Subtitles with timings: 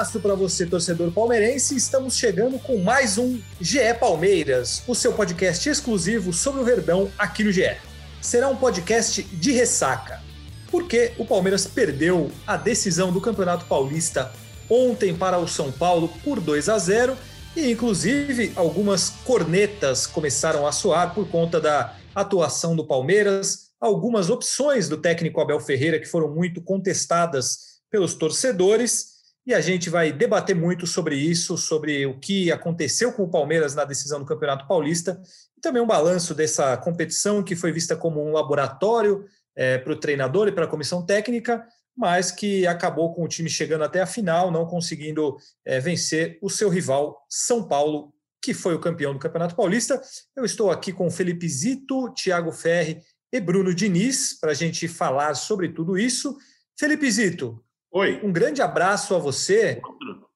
[0.00, 1.76] Abraço para você, torcedor palmeirense.
[1.76, 7.44] Estamos chegando com mais um GE Palmeiras, o seu podcast exclusivo sobre o Verdão aqui
[7.44, 7.76] no GE.
[8.18, 10.22] Será um podcast de ressaca,
[10.70, 14.32] porque o Palmeiras perdeu a decisão do Campeonato Paulista
[14.70, 17.14] ontem para o São Paulo por 2 a 0
[17.54, 24.88] e, inclusive, algumas cornetas começaram a soar por conta da atuação do Palmeiras, algumas opções
[24.88, 29.19] do técnico Abel Ferreira que foram muito contestadas pelos torcedores.
[29.46, 33.74] E a gente vai debater muito sobre isso, sobre o que aconteceu com o Palmeiras
[33.74, 35.20] na decisão do Campeonato Paulista
[35.56, 39.24] e também um balanço dessa competição que foi vista como um laboratório
[39.56, 43.48] é, para o treinador e para a comissão técnica, mas que acabou com o time
[43.48, 48.74] chegando até a final, não conseguindo é, vencer o seu rival São Paulo, que foi
[48.74, 50.00] o campeão do Campeonato Paulista.
[50.36, 53.02] Eu estou aqui com Felipe Zito, Thiago Ferri
[53.32, 56.36] e Bruno Diniz para a gente falar sobre tudo isso.
[56.78, 58.20] Felipe Zito, Oi.
[58.22, 59.80] um grande abraço a você.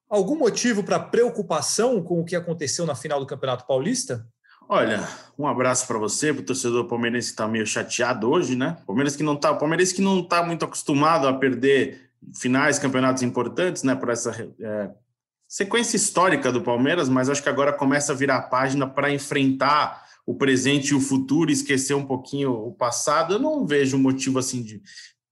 [0.09, 4.27] Algum motivo para preocupação com o que aconteceu na final do Campeonato Paulista?
[4.67, 8.77] Olha, um abraço para você, para o torcedor palmeirense que está meio chateado hoje, né?
[8.85, 13.83] Palmeiras que não tá, Palmeirense que não está muito acostumado a perder finais, campeonatos importantes,
[13.83, 13.95] né?
[13.95, 14.89] Por essa é,
[15.47, 20.03] sequência histórica do Palmeiras, mas acho que agora começa a virar a página para enfrentar
[20.25, 23.35] o presente e o futuro, esquecer um pouquinho o passado.
[23.35, 24.81] Eu não vejo motivo assim de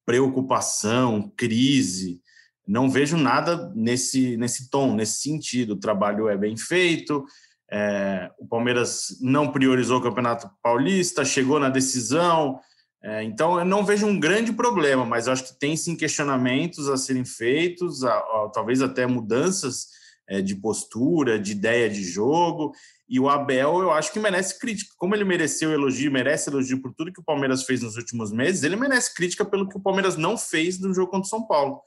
[0.05, 2.21] preocupação, crise.
[2.67, 5.72] Não vejo nada nesse, nesse tom, nesse sentido.
[5.72, 7.25] O trabalho é bem feito,
[7.72, 12.59] é, o Palmeiras não priorizou o Campeonato Paulista, chegou na decisão.
[13.01, 16.95] É, então, eu não vejo um grande problema, mas acho que tem sim questionamentos a
[16.95, 19.88] serem feitos, a, a, talvez até mudanças
[20.29, 22.73] é, de postura, de ideia de jogo.
[23.08, 24.94] E o Abel, eu acho que merece crítica.
[24.97, 28.64] Como ele mereceu elogio, merece elogio por tudo que o Palmeiras fez nos últimos meses,
[28.64, 31.81] ele merece crítica pelo que o Palmeiras não fez no jogo contra o São Paulo.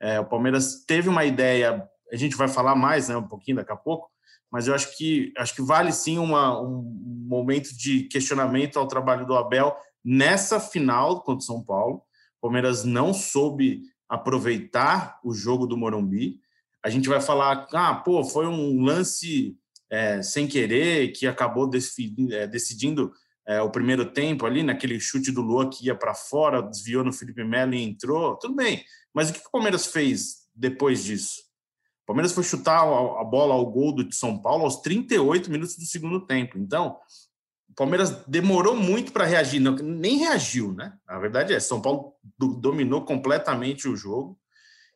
[0.00, 3.72] É, o Palmeiras teve uma ideia, a gente vai falar mais né, um pouquinho daqui
[3.72, 4.10] a pouco,
[4.50, 6.82] mas eu acho que acho que vale sim uma, um
[7.26, 12.02] momento de questionamento ao trabalho do Abel nessa final contra o São Paulo.
[12.38, 16.38] O Palmeiras não soube aproveitar o jogo do Morumbi.
[16.84, 19.56] A gente vai falar, ah, pô, foi um lance
[19.94, 23.12] é, sem querer que acabou decidindo, é, decidindo
[23.46, 27.12] é, o primeiro tempo ali, naquele chute do Lua que ia para fora, desviou no
[27.12, 28.36] Felipe Melo e entrou.
[28.36, 28.84] Tudo bem,
[29.14, 31.42] mas o que o Palmeiras fez depois disso?
[32.02, 35.84] O Palmeiras foi chutar a bola ao gol do São Paulo aos 38 minutos do
[35.84, 36.58] segundo tempo.
[36.58, 36.98] Então,
[37.70, 40.92] o Palmeiras demorou muito para reagir, não, nem reagiu, né?
[41.06, 44.38] A verdade é, São Paulo dominou completamente o jogo.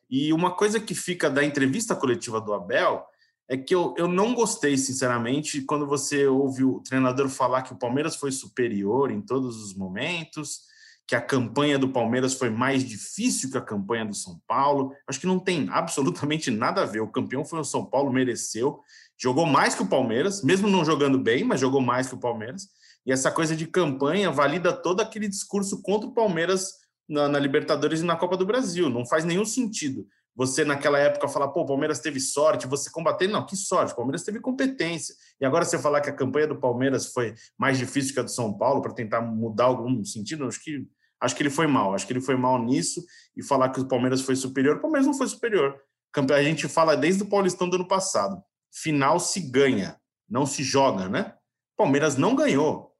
[0.09, 3.05] E uma coisa que fica da entrevista coletiva do Abel
[3.49, 7.77] é que eu, eu não gostei, sinceramente, quando você ouve o treinador falar que o
[7.77, 10.61] Palmeiras foi superior em todos os momentos,
[11.07, 14.93] que a campanha do Palmeiras foi mais difícil que a campanha do São Paulo.
[15.07, 16.99] Acho que não tem absolutamente nada a ver.
[16.99, 18.81] O campeão foi o São Paulo, mereceu.
[19.17, 22.67] Jogou mais que o Palmeiras, mesmo não jogando bem, mas jogou mais que o Palmeiras.
[23.03, 26.73] E essa coisa de campanha valida todo aquele discurso contra o Palmeiras
[27.09, 28.91] na, na Libertadores e na Copa do Brasil.
[28.91, 30.05] Não faz nenhum sentido
[30.35, 33.95] você naquela época falar, pô, o Palmeiras teve sorte, você combater, não, que sorte, o
[33.95, 35.13] Palmeiras teve competência.
[35.39, 38.31] E agora você falar que a campanha do Palmeiras foi mais difícil que a do
[38.31, 40.87] São Paulo para tentar mudar algum sentido, acho que
[41.21, 43.03] Acho que ele foi mal, acho que ele foi mal nisso
[43.35, 45.77] e falar que o Palmeiras foi superior, o Palmeiras não foi superior.
[46.33, 48.41] A gente fala desde o Paulistão do ano passado.
[48.71, 51.33] Final se ganha, não se joga, né?
[51.75, 52.95] Palmeiras não ganhou.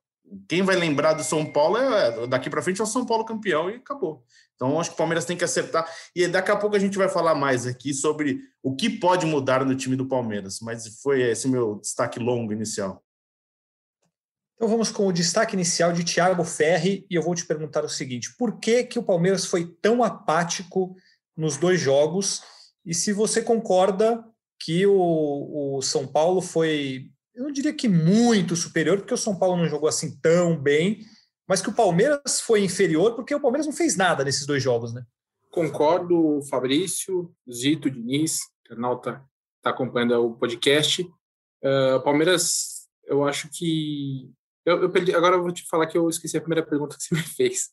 [0.48, 3.70] Quem vai lembrar do São Paulo é daqui para frente é o São Paulo campeão
[3.70, 4.24] e acabou.
[4.60, 5.90] Então acho que o Palmeiras tem que acertar.
[6.14, 9.64] E daqui a pouco a gente vai falar mais aqui sobre o que pode mudar
[9.64, 10.60] no time do Palmeiras.
[10.62, 13.02] Mas foi esse meu destaque longo inicial.
[14.56, 17.90] Então vamos com o destaque inicial de Thiago Ferri e eu vou te perguntar o
[17.90, 20.94] seguinte: por que, que o Palmeiras foi tão apático
[21.38, 22.42] nos dois jogos?
[22.86, 24.22] E se você concorda
[24.60, 29.40] que o, o São Paulo foi, eu não diria que muito superior, porque o São
[29.40, 31.00] Paulo não jogou assim tão bem,
[31.50, 34.94] mas que o Palmeiras foi inferior, porque o Palmeiras não fez nada nesses dois jogos,
[34.94, 35.04] né?
[35.50, 39.26] Concordo, Fabrício, Zito, Diniz, internauta
[39.58, 41.02] está acompanhando o podcast.
[41.02, 44.32] Uh, Palmeiras, eu acho que
[44.64, 47.04] Eu, eu perdi, agora eu vou te falar que eu esqueci a primeira pergunta que
[47.04, 47.72] você me fez.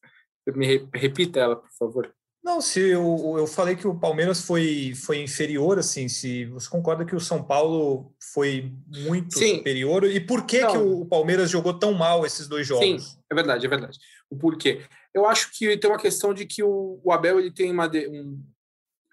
[0.55, 2.15] Me repita ela, por favor.
[2.47, 7.05] Não, se eu, eu falei que o Palmeiras foi, foi inferior, assim, se você concorda
[7.05, 9.57] que o São Paulo foi muito Sim.
[9.57, 12.87] superior, e por que, que o Palmeiras jogou tão mal esses dois jogos?
[12.87, 13.99] Sim, é verdade, é verdade.
[14.31, 14.83] O porquê?
[15.13, 18.41] Eu acho que tem uma questão de que o, o Abel ele tem uma um,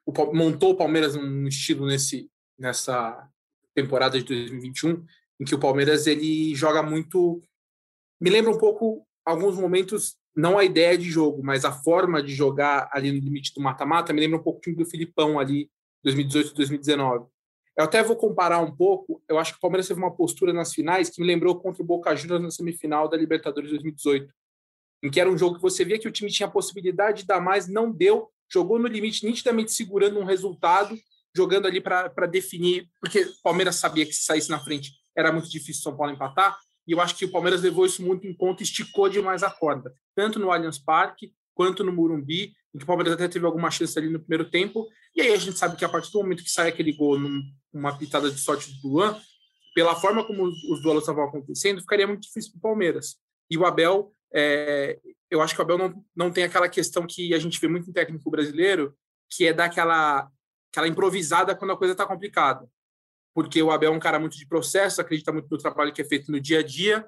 [0.05, 3.27] o, montou o Palmeiras um estilo nesse nessa
[3.73, 5.03] temporada de 2021
[5.39, 7.41] em que o Palmeiras ele joga muito
[8.21, 12.33] me lembra um pouco alguns momentos não a ideia de jogo, mas a forma de
[12.33, 15.69] jogar ali no limite do mata-mata me lembra um pouco time do Filipão ali,
[16.03, 17.27] 2018 2019.
[17.77, 20.73] Eu até vou comparar um pouco, eu acho que o Palmeiras teve uma postura nas
[20.73, 24.31] finais que me lembrou contra o Boca Juniors na semifinal da Libertadores 2018,
[25.03, 27.27] em que era um jogo que você via que o time tinha a possibilidade de
[27.27, 30.95] dar mais, não deu, jogou no limite, nitidamente segurando um resultado,
[31.35, 35.49] jogando ali para definir, porque o Palmeiras sabia que se saísse na frente era muito
[35.49, 36.55] difícil o São Paulo empatar,
[36.87, 39.93] e eu acho que o Palmeiras levou isso muito em conta esticou demais a corda,
[40.15, 43.97] tanto no Allianz Parque quanto no Morumbi, em que o Palmeiras até teve alguma chance
[43.97, 44.87] ali no primeiro tempo.
[45.15, 47.19] E aí a gente sabe que a partir do momento que sai aquele gol
[47.71, 49.15] numa pitada de sorte do Luan,
[49.75, 53.17] pela forma como os duelos estavam acontecendo, ficaria muito difícil para o Palmeiras.
[53.49, 57.33] E o Abel, é, eu acho que o Abel não, não tem aquela questão que
[57.33, 58.95] a gente vê muito em técnico brasileiro,
[59.29, 60.27] que é dar aquela,
[60.71, 62.67] aquela improvisada quando a coisa está complicada
[63.33, 66.05] porque o Abel é um cara muito de processo, acredita muito no trabalho que é
[66.05, 67.05] feito no dia a dia.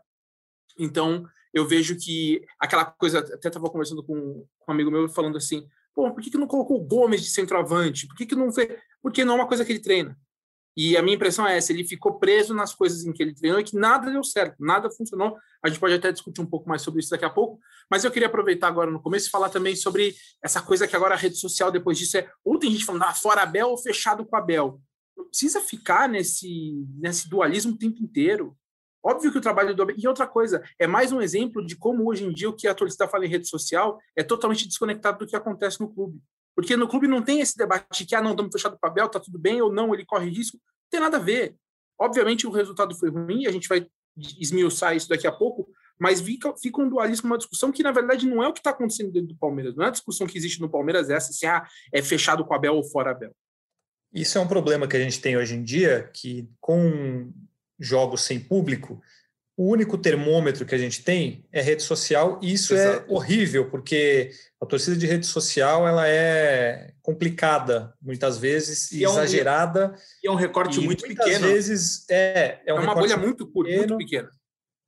[0.77, 5.37] Então, eu vejo que aquela coisa, até estava conversando com, com, um amigo meu falando
[5.37, 8.07] assim, pô, por que, que não colocou o Gomes de centroavante?
[8.07, 8.77] Por que, que não fez?
[9.01, 10.17] Porque não é uma coisa que ele treina.
[10.77, 13.57] E a minha impressão é essa, ele ficou preso nas coisas em que ele treinou
[13.57, 15.37] e que nada deu certo, nada funcionou.
[15.63, 17.57] A gente pode até discutir um pouco mais sobre isso daqui a pouco,
[17.89, 20.13] mas eu queria aproveitar agora no começo e falar também sobre
[20.43, 23.13] essa coisa que agora a rede social depois disso é, ou tem gente falando, ah,
[23.13, 24.81] fora Abel ou fechado com Abel
[25.15, 28.57] não precisa ficar nesse, nesse dualismo o tempo inteiro.
[29.03, 32.25] Óbvio que o trabalho do E outra coisa, é mais um exemplo de como hoje
[32.25, 35.35] em dia o que a torcida fala em rede social é totalmente desconectado do que
[35.35, 36.19] acontece no clube.
[36.55, 38.89] Porque no clube não tem esse debate de que, ah, não, estamos fechados com o
[38.89, 40.57] Abel, tá tudo bem, ou não, ele corre risco.
[40.57, 41.55] Não tem nada a ver.
[41.99, 43.85] Obviamente o resultado foi ruim, a gente vai
[44.17, 45.67] esmiuçar isso daqui a pouco,
[45.99, 48.71] mas fica, fica um dualismo, uma discussão que, na verdade, não é o que está
[48.71, 49.75] acontecendo dentro do Palmeiras.
[49.75, 52.55] Não é a discussão que existe no Palmeiras essa, se ah, é fechado com o
[52.55, 53.35] Abel ou fora Abel.
[54.15, 57.31] Isso é um problema que a gente tem hoje em dia, que com
[57.77, 59.01] jogos sem público,
[59.57, 63.11] o único termômetro que a gente tem é rede social, e isso é Exato.
[63.11, 64.31] é horrível, porque
[64.61, 69.93] a torcida de rede social ela é complicada muitas vezes, e exagerada.
[70.23, 71.47] E é um recorte muito muitas pequeno.
[71.47, 74.29] vezes é, é, um é uma bolha muito curta, muito pequena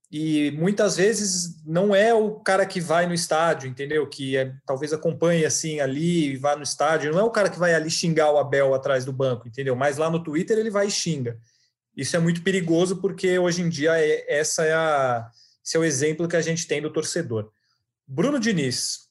[0.09, 4.07] e muitas vezes não é o cara que vai no estádio, entendeu?
[4.07, 7.59] Que é, talvez acompanhe assim ali e vá no estádio, não é o cara que
[7.59, 9.75] vai ali xingar o Abel atrás do banco, entendeu?
[9.75, 11.38] Mas lá no Twitter ele vai e xinga.
[11.95, 15.30] Isso é muito perigoso porque hoje em dia é, essa é a,
[15.63, 17.51] esse é o exemplo que a gente tem do torcedor.
[18.07, 19.07] Bruno Diniz,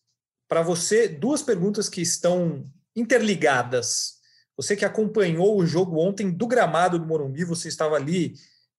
[0.48, 4.14] para você, duas perguntas que estão interligadas.
[4.56, 8.34] Você que acompanhou o jogo ontem do gramado do Morumbi, você estava ali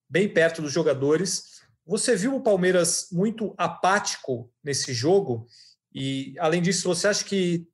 [0.09, 1.56] bem perto dos jogadores.
[1.87, 5.47] Você viu o Palmeiras muito apático nesse jogo?
[5.95, 7.65] E, além disso, você acha que,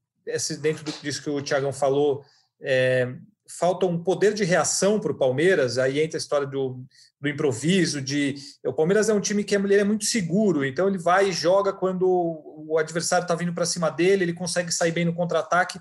[0.62, 2.24] dentro disso que o Tiagão falou,
[2.62, 3.12] é,
[3.50, 5.80] falta um poder de reação para o Palmeiras?
[5.80, 6.86] Aí entra a história do,
[7.20, 10.88] do improviso, de o Palmeiras é um time que é, ele é muito seguro, então
[10.88, 14.92] ele vai e joga quando o adversário está vindo para cima dele, ele consegue sair
[14.92, 15.80] bem no contra-ataque,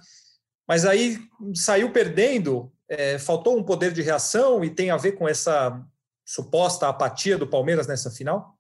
[0.67, 1.19] mas aí
[1.55, 5.85] saiu perdendo, é, faltou um poder de reação e tem a ver com essa
[6.33, 8.59] suposta apatia do Palmeiras nessa final?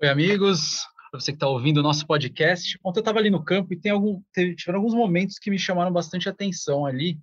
[0.00, 0.86] Oi, amigos.
[1.10, 3.78] Para você que está ouvindo o nosso podcast, ontem eu estava ali no campo e
[3.78, 4.22] tem algum,
[4.56, 7.20] tiveram alguns momentos que me chamaram bastante atenção ali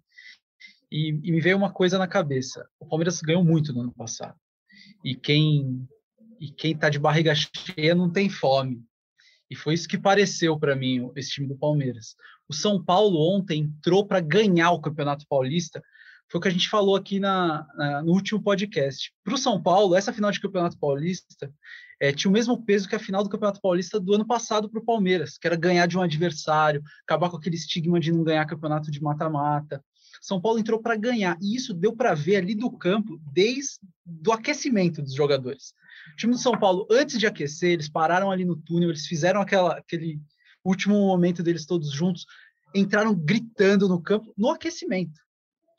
[0.92, 2.70] e, e me veio uma coisa na cabeça.
[2.80, 4.38] O Palmeiras ganhou muito no ano passado
[5.04, 5.88] e quem
[6.40, 8.84] e quem está de barriga cheia não tem fome.
[9.50, 12.16] E foi isso que pareceu para mim esse time do Palmeiras.
[12.48, 15.82] O São Paulo ontem entrou para ganhar o Campeonato Paulista
[16.30, 19.14] foi o que a gente falou aqui na, na no último podcast.
[19.24, 21.52] Para o São Paulo, essa final de Campeonato Paulista
[22.00, 24.80] é, tinha o mesmo peso que a final do Campeonato Paulista do ano passado para
[24.80, 28.46] o Palmeiras, que era ganhar de um adversário, acabar com aquele estigma de não ganhar
[28.46, 29.84] campeonato de mata-mata.
[30.22, 33.80] São Paulo entrou para ganhar, e isso deu para ver ali do campo desde
[34.28, 35.74] o aquecimento dos jogadores.
[36.14, 39.42] O time do São Paulo, antes de aquecer, eles pararam ali no túnel, eles fizeram
[39.42, 40.20] aquela, aquele
[40.64, 42.26] último momento deles todos juntos,
[42.74, 45.25] entraram gritando no campo no aquecimento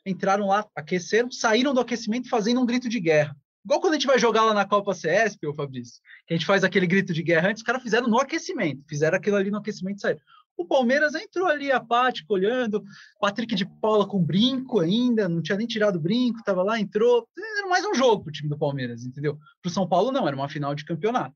[0.09, 3.35] entraram lá, aqueceram, saíram do aquecimento fazendo um grito de guerra.
[3.65, 6.45] Igual quando a gente vai jogar lá na Copa CSP, ô Fabrício, que a gente
[6.45, 9.57] faz aquele grito de guerra antes, os caras fizeram no aquecimento, fizeram aquilo ali no
[9.57, 10.21] aquecimento e saíram.
[10.55, 12.83] O Palmeiras entrou ali apático, olhando,
[13.19, 17.27] Patrick de Paula com brinco ainda, não tinha nem tirado brinco, estava lá, entrou.
[17.37, 19.37] Era mais um jogo para o time do Palmeiras, entendeu?
[19.61, 21.35] Para o São Paulo, não, era uma final de campeonato.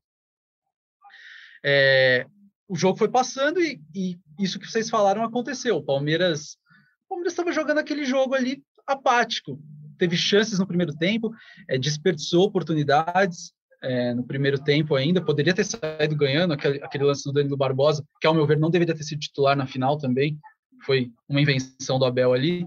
[1.64, 2.26] É,
[2.66, 5.76] o jogo foi passando e, e, isso que vocês falaram aconteceu.
[5.76, 6.56] O Palmeiras
[7.12, 9.60] Palmeiras estava jogando aquele jogo ali apático.
[9.98, 11.30] Teve chances no primeiro tempo,
[11.68, 13.52] é, desperdiçou oportunidades
[13.82, 15.22] é, no primeiro tempo ainda.
[15.22, 18.70] Poderia ter saído ganhando aquele, aquele lance do Danilo Barbosa, que, ao meu ver, não
[18.70, 20.38] deveria ter sido titular na final também.
[20.84, 22.64] Foi uma invenção do Abel ali.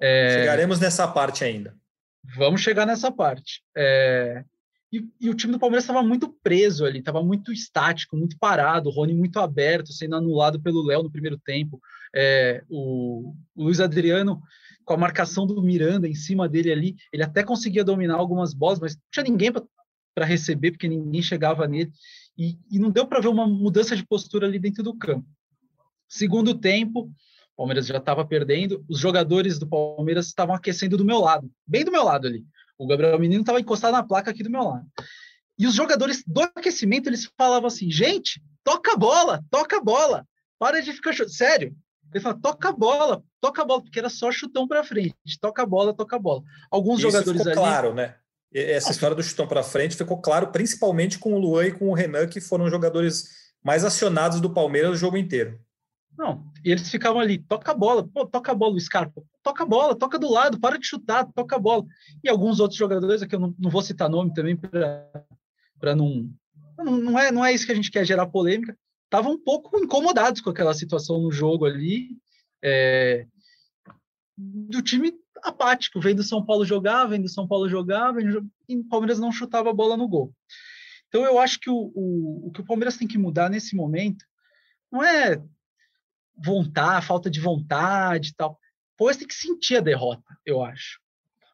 [0.00, 1.76] É, Chegaremos nessa parte ainda.
[2.36, 3.62] Vamos chegar nessa parte.
[3.76, 4.42] É,
[4.92, 8.90] e, e, o time do Palmeiras estava muito preso ali, estava muito estático, muito parado,
[8.90, 11.80] o Rony muito aberto, sendo anulado pelo Léo no primeiro tempo.
[12.14, 14.42] É, o, o, Luiz Adriano,
[14.84, 18.78] com a marcação do Miranda em cima dele ali, ele até conseguia dominar algumas bolas,
[18.78, 21.90] mas não tinha ninguém para receber, porque ninguém chegava nele.
[22.36, 25.26] E, e não deu para ver uma mudança de postura ali dentro do campo.
[26.06, 27.10] Segundo tempo,
[27.54, 31.82] o Palmeiras já estava perdendo, os jogadores do Palmeiras estavam aquecendo do meu lado, bem
[31.82, 32.44] do meu lado ali.
[32.82, 34.84] O Gabriel Menino estava encostado na placa aqui do meu lado.
[35.56, 40.26] E os jogadores do aquecimento, eles falavam assim, gente, toca a bola, toca a bola,
[40.58, 41.14] para de ficar...
[41.28, 41.76] Sério,
[42.12, 45.62] ele fala, toca a bola, toca a bola, porque era só chutão para frente, toca
[45.62, 46.42] a bola, toca a bola.
[46.70, 47.60] Alguns Isso jogadores ficou ali...
[47.60, 48.16] claro, né?
[48.52, 51.94] Essa história do chutão para frente ficou claro, principalmente com o Luan e com o
[51.94, 53.28] Renan, que foram jogadores
[53.62, 55.58] mais acionados do Palmeiras o jogo inteiro.
[56.16, 59.62] Não, e eles ficavam ali, toca a bola, pô, toca a bola, o Scarpa, toca
[59.62, 61.84] a bola, toca do lado, para de chutar, toca a bola.
[62.22, 66.30] E alguns outros jogadores, aqui eu não, não vou citar nome também para não,
[66.78, 66.98] não.
[66.98, 68.76] Não é, não é isso que a gente quer gerar polêmica.
[69.04, 72.16] Estavam um pouco incomodados com aquela situação no jogo ali,
[72.62, 73.26] é,
[74.36, 79.18] do time apático, vendo São Paulo jogar, vendo São Paulo jogar, vendo, e o Palmeiras
[79.18, 80.32] não chutava a bola no gol.
[81.08, 84.24] Então eu acho que o, o, o que o Palmeiras tem que mudar nesse momento
[84.90, 85.42] não é
[86.36, 88.58] vontade, falta de vontade e tal.
[88.96, 91.00] Palmeiras tem que sentir a derrota, eu acho.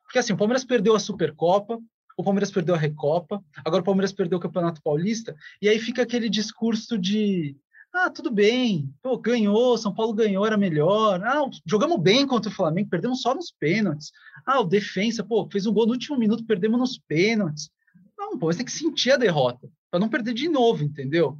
[0.04, 1.78] Porque assim, o Palmeiras perdeu a Supercopa,
[2.16, 6.02] o Palmeiras perdeu a Recopa, agora o Palmeiras perdeu o Campeonato Paulista, e aí fica
[6.02, 7.56] aquele discurso de
[7.92, 11.22] ah, tudo bem, pô, ganhou, São Paulo ganhou, era melhor.
[11.24, 14.12] Ah, jogamos bem contra o Flamengo, perdemos só nos pênaltis.
[14.46, 17.70] Ah, o defensa, pô, fez um gol no último minuto, perdemos nos pênaltis.
[18.16, 21.38] Não, pô, você tem que sentir a derrota, para não perder de novo, entendeu?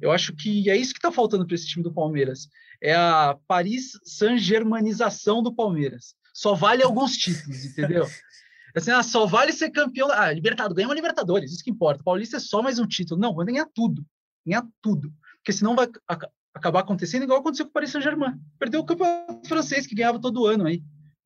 [0.00, 2.48] Eu acho que é isso que está faltando para esse time do Palmeiras.
[2.80, 6.14] É a Paris Saint-Germanização do Palmeiras.
[6.32, 8.06] Só vale alguns títulos, entendeu?
[8.76, 10.08] Assim, ah, só vale ser campeão.
[10.10, 12.04] Ah, Libertadores, ganha uma Libertadores, isso que importa.
[12.04, 13.20] Paulista é só mais um título.
[13.20, 14.06] Não, vai ganhar tudo.
[14.46, 15.12] Ganhar tudo.
[15.38, 15.88] Porque senão vai
[16.54, 18.38] acabar acontecendo igual aconteceu com o Paris Saint-Germain.
[18.58, 20.82] Perdeu o campeonato francês, que ganhava todo ano aí.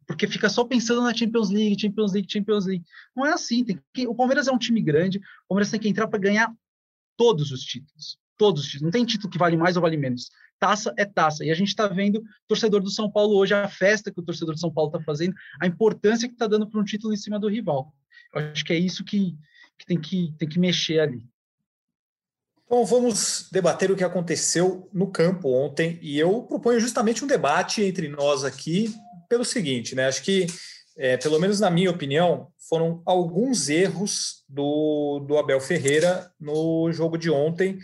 [0.06, 2.84] Porque fica só pensando na Champions League, Champions League, Champions League.
[3.14, 3.64] Não é assim.
[3.64, 4.06] Tem que...
[4.06, 5.18] O Palmeiras é um time grande.
[5.18, 6.50] O Palmeiras tem que entrar para ganhar
[7.18, 8.80] todos os títulos todos.
[8.80, 10.28] Não tem título que vale mais ou vale menos.
[10.58, 11.44] Taça é taça.
[11.44, 14.22] E a gente está vendo o torcedor do São Paulo hoje, a festa que o
[14.22, 17.16] torcedor do São Paulo está fazendo, a importância que está dando para um título em
[17.16, 17.94] cima do rival.
[18.34, 19.36] Eu acho que é isso que,
[19.78, 21.24] que, tem, que tem que mexer ali.
[22.68, 26.00] Bom, vamos debater o que aconteceu no campo ontem.
[26.02, 28.92] E eu proponho justamente um debate entre nós aqui
[29.28, 30.08] pelo seguinte, né?
[30.08, 30.46] Acho que,
[30.96, 37.16] é, pelo menos na minha opinião, foram alguns erros do, do Abel Ferreira no jogo
[37.16, 37.78] de ontem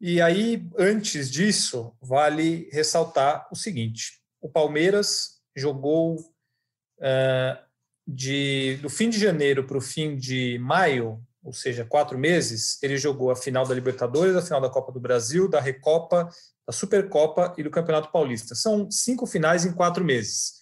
[0.00, 7.64] e aí, antes disso, vale ressaltar o seguinte: o Palmeiras jogou uh,
[8.06, 12.96] de, do fim de janeiro para o fim de maio, ou seja, quatro meses, ele
[12.96, 16.28] jogou a final da Libertadores, a final da Copa do Brasil, da Recopa,
[16.66, 18.54] da Supercopa e do Campeonato Paulista.
[18.54, 20.54] São cinco finais em quatro meses.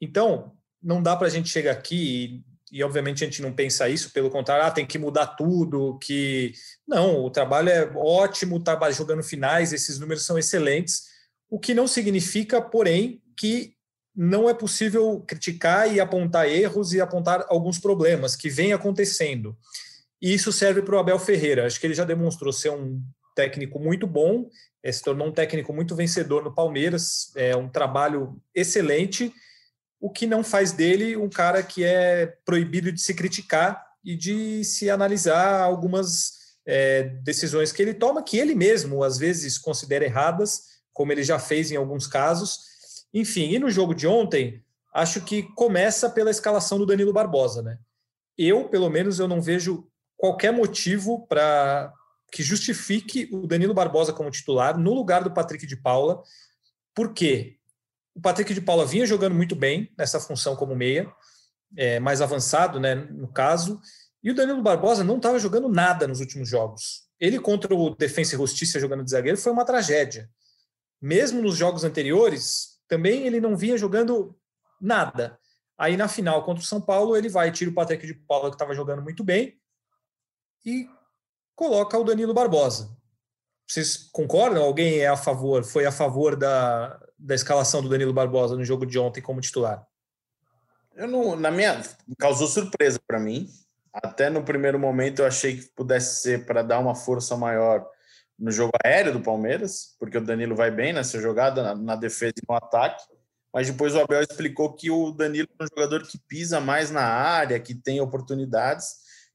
[0.00, 4.12] Então, não dá para a gente chegar aqui e obviamente a gente não pensa isso,
[4.12, 6.52] pelo contrário, ah, tem que mudar tudo, que
[6.86, 11.04] não, o trabalho é ótimo, tá jogando finais, esses números são excelentes,
[11.50, 13.74] o que não significa, porém, que
[14.14, 19.56] não é possível criticar e apontar erros e apontar alguns problemas que vêm acontecendo.
[20.20, 21.64] E isso serve para o Abel Ferreira.
[21.64, 23.00] Acho que ele já demonstrou ser um
[23.36, 24.48] técnico muito bom,
[24.82, 29.32] eh, se tornou um técnico muito vencedor no Palmeiras, é um trabalho excelente
[30.00, 34.64] o que não faz dele um cara que é proibido de se criticar e de
[34.64, 40.78] se analisar algumas é, decisões que ele toma, que ele mesmo às vezes considera erradas,
[40.92, 42.60] como ele já fez em alguns casos.
[43.12, 44.62] Enfim, e no jogo de ontem,
[44.94, 47.78] acho que começa pela escalação do Danilo Barbosa, né?
[48.36, 51.92] Eu, pelo menos, eu não vejo qualquer motivo para
[52.30, 56.22] que justifique o Danilo Barbosa como titular no lugar do Patrick de Paula.
[56.94, 57.57] Por quê?
[58.18, 61.08] O Patrick de Paula vinha jogando muito bem nessa função como meia,
[61.76, 63.80] é, mais avançado, né, no caso.
[64.20, 67.08] E o Danilo Barbosa não estava jogando nada nos últimos jogos.
[67.20, 70.28] Ele contra o Defensa e Justiça jogando de zagueiro foi uma tragédia.
[71.00, 74.36] mesmo nos jogos anteriores, também ele não vinha jogando
[74.80, 75.38] nada.
[75.78, 78.56] Aí na final contra o São Paulo, ele vai, tira o Patrick de Paula, que
[78.56, 79.56] estava jogando muito bem,
[80.66, 80.88] e
[81.54, 82.98] coloca o Danilo Barbosa.
[83.64, 84.64] Vocês concordam?
[84.64, 88.86] Alguém é a favor, foi a favor da, da escalação do Danilo Barbosa no jogo
[88.86, 89.84] de ontem como titular?
[90.94, 91.82] Eu não, na minha
[92.18, 93.48] causou surpresa para mim.
[93.92, 97.86] Até no primeiro momento eu achei que pudesse ser para dar uma força maior
[98.38, 102.34] no jogo aéreo do Palmeiras, porque o Danilo vai bem nessa jogada, na, na defesa
[102.36, 103.02] e no ataque.
[103.52, 107.02] Mas depois o Abel explicou que o Danilo é um jogador que pisa mais na
[107.02, 108.86] área, que tem oportunidades,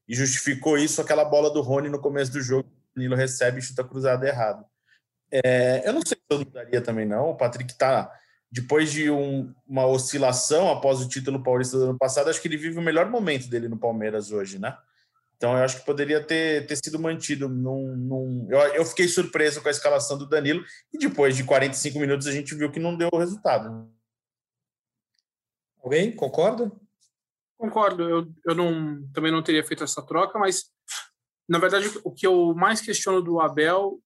[0.08, 2.68] e justificou isso aquela bola do Rony no começo do jogo.
[2.68, 4.64] O Danilo recebe e chuta cruzado errado.
[5.42, 7.30] É, eu não sei se eu mudaria também, não.
[7.30, 8.12] O Patrick está
[8.54, 12.56] depois de um, uma oscilação após o título paulista do ano passado, acho que ele
[12.56, 14.78] vive o melhor momento dele no Palmeiras hoje, né?
[15.36, 17.48] Então, eu acho que poderia ter, ter sido mantido.
[17.48, 18.46] Num, num...
[18.48, 22.32] Eu, eu, fiquei surpreso com a escalação do Danilo e depois de 45 minutos a
[22.32, 23.90] gente viu que não deu o resultado.
[25.82, 26.70] Alguém concorda?
[27.58, 28.08] Concordo.
[28.08, 30.70] Eu, eu não, também não teria feito essa troca, mas
[31.48, 34.00] na verdade o que eu mais questiono do Abel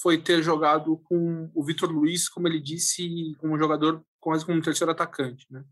[0.00, 4.62] foi ter jogado com o Vitor Luiz, como ele disse, como jogador quase como um
[4.62, 5.64] terceiro atacante, né?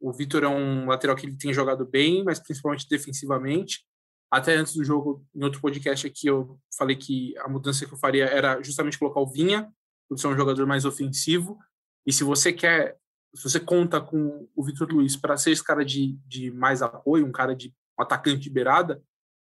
[0.00, 3.84] O Vitor é um lateral que ele tem jogado bem, mas principalmente defensivamente.
[4.30, 7.98] Até antes do jogo, em outro podcast aqui, eu falei que a mudança que eu
[7.98, 9.70] faria era justamente colocar o Vinha,
[10.08, 11.58] por ser um jogador mais ofensivo.
[12.06, 12.96] E se você quer,
[13.34, 17.26] se você conta com o Vitor Luiz para ser esse cara de, de mais apoio,
[17.26, 17.68] um cara de
[17.98, 19.02] um atacante de beirada,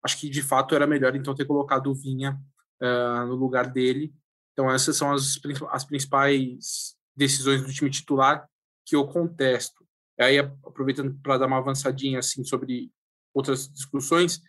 [0.02, 2.38] acho que de fato era melhor então ter colocado o Vinha
[2.82, 4.12] uh, no lugar dele.
[4.52, 5.38] Então, essas são as,
[5.70, 8.48] as principais decisões do time titular
[8.84, 9.84] que eu contesto.
[10.18, 12.90] Aí, aproveitando para dar uma avançadinha assim sobre
[13.32, 14.40] outras discussões,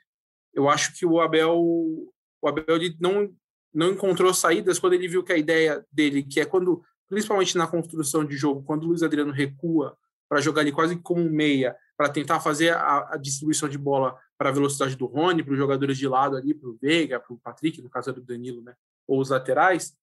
[0.54, 3.34] eu acho que o Abel, o Abel ele não
[3.74, 7.68] não encontrou saídas quando ele viu que a ideia dele, que é quando, principalmente na
[7.68, 9.98] construção de jogo, quando o Luiz Adriano recua
[10.28, 14.50] para jogar ali quase como meia, para tentar fazer a, a, distribuição de bola para
[14.50, 17.38] a velocidade do Rony, para os jogadores de lado ali, para o Veiga, para o
[17.38, 18.74] Patrick, no caso do Danilo, né?
[19.08, 19.96] ou os laterais,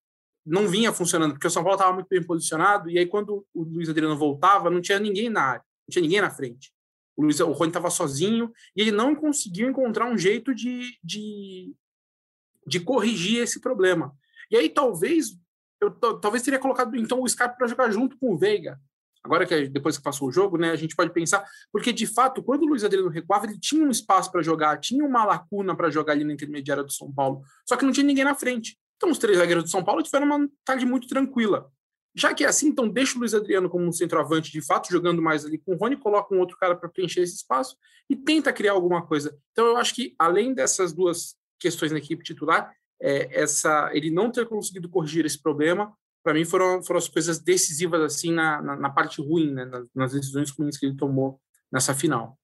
[0.47, 3.65] não vinha funcionando, porque o São Paulo estava muito bem posicionado, e aí quando o
[3.65, 6.73] Luiz Adriano voltava, não tinha ninguém na área, não tinha ninguém na frente.
[7.17, 11.75] O, Luiz, o Rony estava sozinho, e ele não conseguiu encontrar um jeito de, de,
[12.65, 14.15] de corrigir esse problema.
[14.53, 15.37] E aí talvez,
[15.81, 18.81] eu talvez teria colocado então o Scarpa para jogar junto com o Veiga,
[19.29, 22.43] agora que depois que passou o jogo, né, a gente pode pensar, porque de fato,
[22.43, 25.91] quando o Luiz Adriano recuava, ele tinha um espaço para jogar, tinha uma lacuna para
[25.91, 28.79] jogar ali na intermediária do São Paulo, só que não tinha ninguém na frente.
[28.97, 31.71] Então, os três zagueiros do São Paulo tiveram uma tarde muito tranquila.
[32.15, 35.23] Já que é assim, então deixa o Luiz Adriano como um centroavante de fato, jogando
[35.23, 37.77] mais ali com o Rony, coloca um outro cara para preencher esse espaço
[38.11, 39.39] e tenta criar alguma coisa.
[39.53, 44.31] Então, eu acho que além dessas duas questões na equipe titular, é, essa ele não
[44.33, 45.95] ter conseguido corrigir esse problema
[46.29, 49.89] para mim foram, foram as coisas decisivas assim na, na, na parte ruim, né, nas,
[49.95, 51.41] nas, decisões ruins que ele tomou
[51.73, 52.39] nessa final.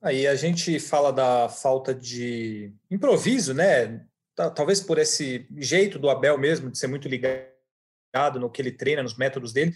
[0.00, 4.02] Aí a gente fala da falta de improviso, né?
[4.34, 9.02] Talvez por esse jeito do Abel mesmo de ser muito ligado no que ele treina,
[9.02, 9.74] nos métodos dele,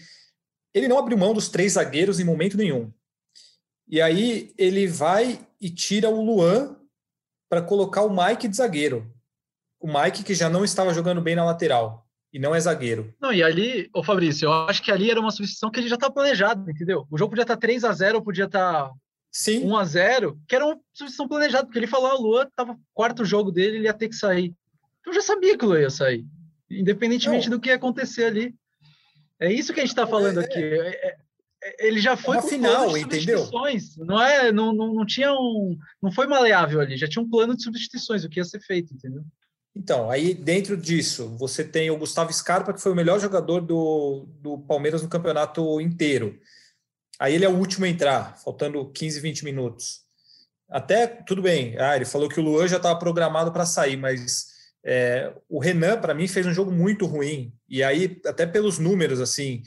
[0.73, 2.91] ele não abriu mão dos três zagueiros em momento nenhum.
[3.87, 6.75] E aí ele vai e tira o Luan
[7.47, 9.13] para colocar o Mike de zagueiro.
[9.79, 12.06] O Mike que já não estava jogando bem na lateral
[12.37, 13.11] e não é zagueiro.
[13.19, 15.95] Não, e ali, ô Fabrício, eu acho que ali era uma substituição que ele já
[15.95, 17.07] estava planejado, entendeu?
[17.09, 18.91] O jogo podia estar tá 3 a 0 podia estar tá
[19.31, 19.65] Sim.
[19.65, 22.77] 1 a 0 que era uma substituição planejada, porque ele falou, a ah, Lua tava
[22.93, 24.53] quarto jogo dele, ele ia ter que sair.
[25.03, 26.27] Eu já sabia que o Lua ia sair,
[26.69, 27.57] independentemente não.
[27.57, 28.53] do que ia acontecer ali.
[29.39, 30.59] É isso que a gente está falando é, aqui.
[30.59, 31.17] É, é,
[31.63, 33.49] é, ele já foi é com final, entendeu?
[33.97, 37.55] Não é, não, não, não tinha um, não foi maleável ali, já tinha um plano
[37.55, 39.23] de substituições, o que ia ser feito, entendeu?
[39.75, 44.25] Então, aí dentro disso, você tem o Gustavo Scarpa, que foi o melhor jogador do,
[44.39, 46.39] do Palmeiras no campeonato inteiro.
[47.19, 50.01] Aí ele é o último a entrar, faltando 15, 20 minutos.
[50.69, 54.47] Até tudo bem, ah, ele falou que o Luan já estava programado para sair, mas
[54.83, 57.53] é, o Renan, para mim, fez um jogo muito ruim.
[57.69, 59.61] E aí, até pelos números, assim,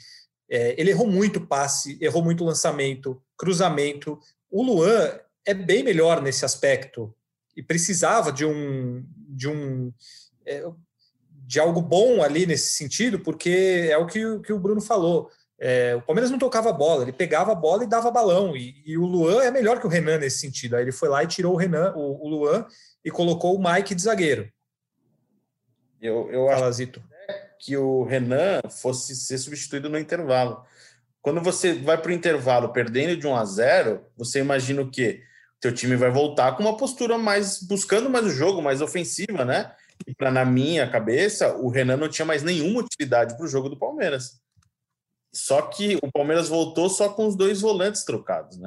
[0.50, 4.18] é, ele errou muito passe, errou muito lançamento, cruzamento.
[4.50, 7.14] O Luan é bem melhor nesse aspecto
[7.56, 9.04] e precisava de um
[9.40, 9.90] de um
[10.44, 10.62] é,
[11.46, 15.30] de algo bom ali nesse sentido, porque é o que, que o Bruno falou.
[15.58, 18.56] É, o Palmeiras não tocava bola, ele pegava a bola e dava balão.
[18.56, 20.76] E, e, o Luan é melhor que o Renan nesse sentido.
[20.76, 22.66] Aí ele foi lá e tirou o Renan, o, o Luan,
[23.04, 24.50] e colocou o Mike de zagueiro.
[26.00, 27.02] Eu, eu Fala, acho Zito.
[27.58, 30.64] que o Renan fosse ser substituído no intervalo.
[31.20, 35.22] Quando você vai para o intervalo perdendo de 1 a 0, você imagina o quê?
[35.60, 39.72] Teu time vai voltar com uma postura mais buscando mais o jogo, mais ofensiva, né?
[40.16, 43.78] para na minha cabeça, o Renan não tinha mais nenhuma utilidade para o jogo do
[43.78, 44.40] Palmeiras.
[45.32, 48.66] Só que o Palmeiras voltou só com os dois volantes trocados, né?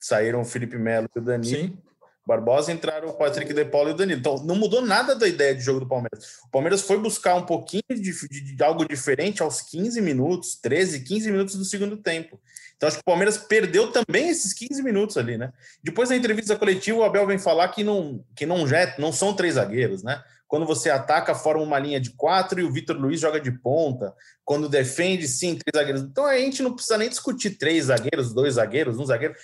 [0.00, 1.68] Saíram o Felipe Melo e o Danilo.
[1.68, 1.78] Sim.
[2.26, 4.20] Barbosa entraram o Patrick De Paulo e o Danilo.
[4.20, 6.38] Então, não mudou nada da ideia de jogo do Palmeiras.
[6.44, 11.00] O Palmeiras foi buscar um pouquinho de, de, de, algo diferente aos 15 minutos, 13,
[11.04, 12.38] 15 minutos do segundo tempo.
[12.78, 15.52] Então, acho que o Palmeiras perdeu também esses 15 minutos ali, né?
[15.82, 19.34] Depois da entrevista coletiva, o Abel vem falar que não, que não, já, não são
[19.34, 20.22] três zagueiros, né?
[20.46, 24.14] Quando você ataca, forma uma linha de quatro e o Vitor Luiz joga de ponta.
[24.44, 26.02] Quando defende, sim, três zagueiros.
[26.02, 29.34] Então a gente não precisa nem discutir três zagueiros, dois zagueiros, um zagueiro.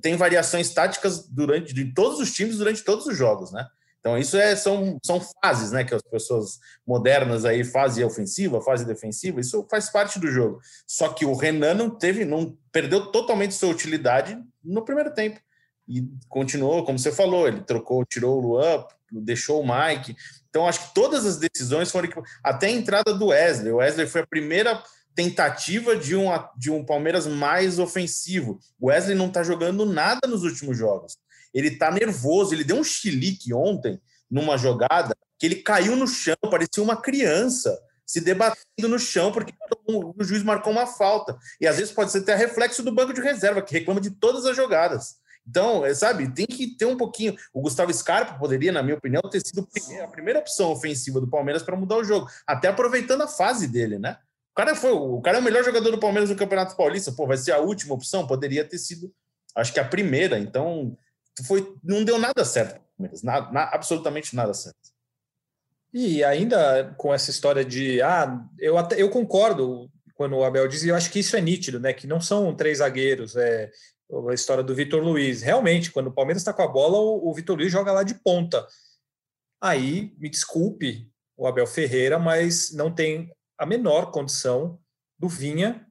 [0.00, 3.68] Tem variações táticas durante de todos os times durante todos os jogos, né?
[4.00, 5.84] Então, isso é, são, são fases, né?
[5.84, 10.58] Que as pessoas modernas aí, fase ofensiva, fase defensiva, isso faz parte do jogo.
[10.86, 15.38] Só que o Renan não teve, não perdeu totalmente sua utilidade no primeiro tempo.
[15.86, 20.16] E continuou, como você falou, ele trocou, tirou o Luan, deixou o Mike.
[20.48, 22.08] Então, acho que todas as decisões foram.
[22.42, 23.72] Até a entrada do Wesley.
[23.72, 24.82] O Wesley foi a primeira
[25.14, 28.58] tentativa de um, de um Palmeiras mais ofensivo.
[28.80, 31.18] O Wesley não está jogando nada nos últimos jogos
[31.52, 36.36] ele tá nervoso, ele deu um chilique ontem numa jogada que ele caiu no chão,
[36.50, 39.54] parecia uma criança se debatendo no chão porque
[39.86, 41.38] o juiz marcou uma falta.
[41.60, 44.44] E às vezes pode ser até reflexo do banco de reserva, que reclama de todas
[44.44, 45.20] as jogadas.
[45.48, 47.34] Então, é, sabe, tem que ter um pouquinho.
[47.52, 49.66] O Gustavo Scarpa poderia, na minha opinião, ter sido
[50.02, 53.98] a primeira opção ofensiva do Palmeiras para mudar o jogo, até aproveitando a fase dele,
[53.98, 54.18] né?
[54.52, 57.26] O cara foi, o cara é o melhor jogador do Palmeiras no Campeonato Paulista, pô,
[57.26, 59.12] vai ser a última opção, poderia ter sido,
[59.56, 60.38] acho que a primeira.
[60.38, 60.96] Então,
[61.44, 62.80] foi, não deu nada certo
[63.22, 64.78] nada, nada, absolutamente nada certo.
[65.92, 70.82] E ainda com essa história de ah, eu até, eu concordo quando o Abel diz,
[70.82, 71.92] e eu acho que isso é nítido, né?
[71.92, 73.70] Que não são três zagueiros, é
[74.28, 75.40] a história do Vitor Luiz.
[75.40, 78.14] Realmente, quando o Palmeiras está com a bola, o, o Vitor Luiz joga lá de
[78.14, 78.66] ponta.
[79.60, 84.78] Aí, me desculpe, o Abel Ferreira, mas não tem a menor condição
[85.18, 85.86] do Vinha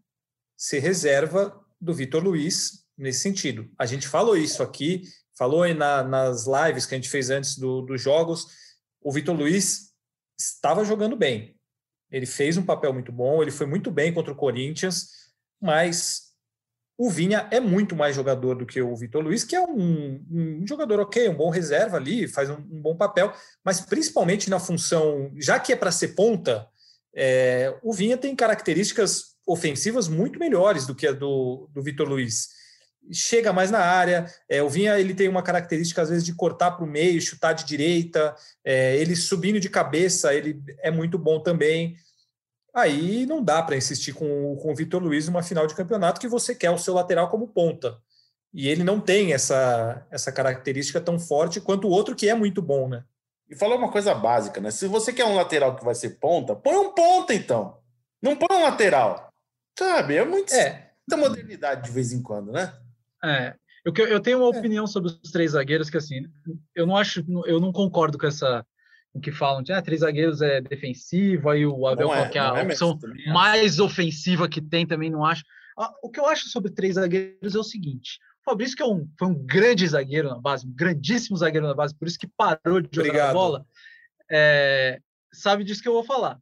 [0.56, 3.68] ser reserva do Vitor Luiz nesse sentido.
[3.80, 5.04] A gente falou isso aqui
[5.40, 8.48] falou aí na, nas lives que a gente fez antes do, dos jogos,
[9.02, 9.94] o Vitor Luiz
[10.38, 11.56] estava jogando bem.
[12.12, 15.08] Ele fez um papel muito bom, ele foi muito bem contra o Corinthians,
[15.62, 16.34] mas
[16.98, 20.68] o Vinha é muito mais jogador do que o Vitor Luiz, que é um, um,
[20.68, 23.34] jogador ok, um bom reserva ali, faz um, um, bom papel,
[23.64, 26.68] mas principalmente na função, já que é para ser ponta,
[27.16, 32.60] é, o Vinha tem características ofensivas muito melhores do que a do, do Vitor Luiz
[33.12, 34.26] chega mais na área.
[34.48, 37.54] É, o Vinha ele tem uma característica às vezes de cortar para o meio, chutar
[37.54, 38.36] de direita.
[38.63, 41.95] É, ele subindo de cabeça, ele é muito bom também.
[42.74, 46.28] Aí não dá para insistir com, com o Vitor Luiz numa final de campeonato que
[46.28, 47.98] você quer o seu lateral como ponta.
[48.54, 52.62] E ele não tem essa, essa característica tão forte quanto o outro que é muito
[52.62, 53.04] bom, né?
[53.50, 54.69] E falou uma coisa básica, né?
[54.72, 57.78] Se você quer um lateral que vai ser ponta, põe um ponta então.
[58.22, 59.32] Não põe um lateral.
[59.78, 60.17] Sabe?
[60.17, 60.91] É muito é.
[61.08, 62.74] muita modernidade de vez em quando, né?
[63.23, 63.55] É,
[63.86, 64.58] eu, eu tenho uma é.
[64.58, 66.25] opinião sobre os três zagueiros que assim,
[66.75, 68.65] eu não acho, eu não concordo com essa
[69.13, 72.41] o que falam de ah, três zagueiros é defensivo, aí o Abel é, que é
[72.41, 75.43] a é opção mais ofensiva que tem também não acho.
[75.77, 78.86] Ah, o que eu acho sobre três zagueiros é o seguinte: o Fabrício, que é
[78.86, 82.27] um, foi um grande zagueiro na base, um grandíssimo zagueiro na base, por isso que
[82.27, 83.34] parou de jogar Obrigado.
[83.34, 83.65] bola,
[84.29, 85.01] é,
[85.34, 86.39] sabe disso que eu vou falar.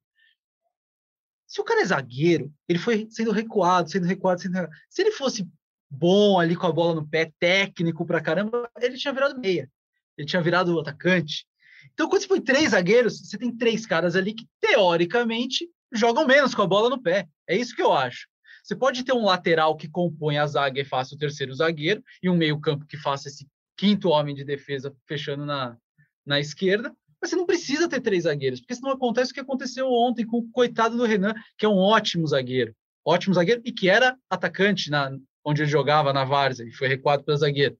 [1.45, 4.75] Se o cara é zagueiro, ele foi sendo recuado, sendo recuado, sendo recuado.
[4.89, 5.47] Se ele fosse
[5.89, 9.69] bom ali com a bola no pé, técnico pra caramba, ele tinha virado meia.
[10.17, 11.45] Ele tinha virado atacante.
[11.93, 16.53] Então, quando você põe três zagueiros, você tem três caras ali que, teoricamente, jogam menos
[16.53, 17.27] com a bola no pé.
[17.47, 18.27] É isso que eu acho.
[18.63, 22.29] Você pode ter um lateral que compõe a zaga e faça o terceiro zagueiro, e
[22.29, 23.47] um meio-campo que faça esse
[23.77, 25.77] quinto homem de defesa fechando na,
[26.25, 29.87] na esquerda, mas você não precisa ter três zagueiros, porque senão acontece o que aconteceu
[29.89, 32.75] ontem com o coitado do Renan, que é um ótimo zagueiro.
[33.05, 35.11] Ótimo zagueiro e que era atacante na,
[35.47, 37.77] onde ele jogava na várzea e foi recuado pelo zagueiro.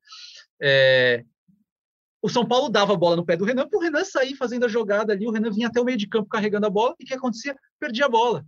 [0.61, 1.25] É,
[2.21, 4.65] o São Paulo dava a bola no pé do Renan para o Renan sair fazendo
[4.65, 5.27] a jogada ali.
[5.27, 7.57] O Renan vinha até o meio de campo carregando a bola e o que acontecia?
[7.77, 8.45] Perdia a bola.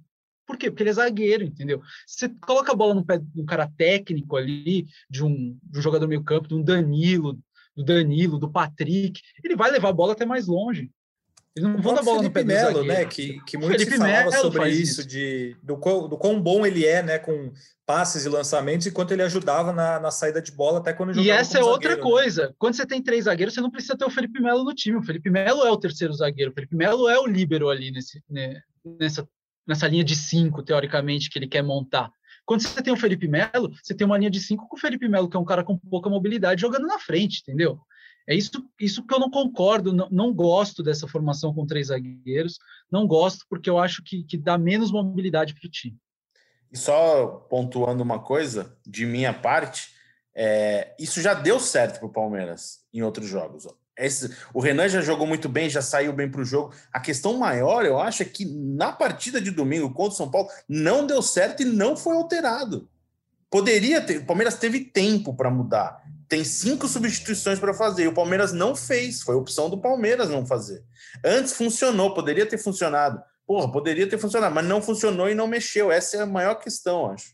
[0.47, 0.71] Por quê?
[0.71, 1.82] Porque ele é zagueiro, entendeu?
[2.08, 5.82] Você coloca a bola no pé de um cara técnico ali, de um, de um
[5.82, 7.38] jogador meio campo, de um Danilo,
[7.75, 10.89] do Danilo, do Patrick, ele vai levar a bola até mais longe.
[11.60, 13.06] Eles não vão dar bola Felipe no pé Melo, né?
[13.06, 16.41] Que, que muito Felipe se falava Melo sobre isso, isso, de do quão, do quão
[16.41, 17.19] bom ele é, né?
[17.19, 17.52] Com
[17.86, 21.28] passes e lançamentos, e quanto ele ajudava na, na saída de bola, até quando jogava
[21.28, 22.17] E essa é outra zagueiro, né?
[22.17, 22.48] coisa.
[22.48, 22.54] Né?
[22.58, 24.98] Quando você tem três zagueiros, você não precisa ter o Felipe Melo no time.
[24.98, 26.52] O Felipe Melo é o terceiro zagueiro.
[26.52, 28.62] O Felipe Melo é o líbero ali nesse, né,
[29.00, 29.28] nessa,
[29.67, 32.12] nessa linha de cinco, teoricamente, que ele quer montar.
[32.45, 35.10] Quando você tem o Felipe Melo, você tem uma linha de cinco com o Felipe
[35.10, 37.80] Melo, que é um cara com pouca mobilidade, jogando na frente, entendeu?
[38.27, 42.60] É isso, isso que eu não concordo, não, não gosto dessa formação com três zagueiros,
[42.91, 45.97] não gosto porque eu acho que, que dá menos mobilidade para o time.
[46.71, 49.89] E só pontuando uma coisa, de minha parte,
[50.36, 53.67] é, isso já deu certo para o Palmeiras em outros jogos.
[53.97, 56.73] Esse, o Renan já jogou muito bem, já saiu bem para o jogo.
[56.93, 60.47] A questão maior, eu acho, é que na partida de domingo contra o São Paulo
[60.69, 62.88] não deu certo e não foi alterado.
[63.49, 68.04] Poderia ter, o Palmeiras teve tempo para mudar tem cinco substituições para fazer.
[68.04, 69.24] E o Palmeiras não fez.
[69.24, 70.84] Foi opção do Palmeiras não fazer.
[71.26, 73.20] Antes funcionou, poderia ter funcionado.
[73.48, 75.92] Porra, poderia ter funcionado, mas não funcionou e não mexeu.
[75.92, 77.34] Essa é a maior questão, acho.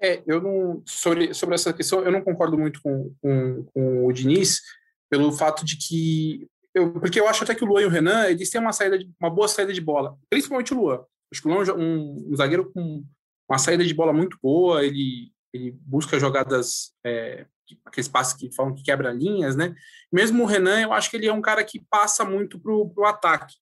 [0.00, 0.82] É, eu não.
[0.86, 4.62] Sobre, sobre essa questão, eu não concordo muito com, com, com o Diniz,
[5.10, 6.48] pelo fato de que.
[6.74, 8.98] Eu, porque eu acho até que o Luan e o Renan, eles têm uma, saída
[8.98, 10.16] de, uma boa saída de bola.
[10.30, 11.04] Principalmente o Luan.
[11.30, 13.04] Acho que o Luan é um, um zagueiro com
[13.50, 17.46] uma saída de bola muito boa, ele, ele busca jogadas é,
[17.84, 19.74] aqueles passes que falam que quebra linhas, né?
[20.12, 23.04] Mesmo o Renan, eu acho que ele é um cara que passa muito para o
[23.04, 23.56] ataque.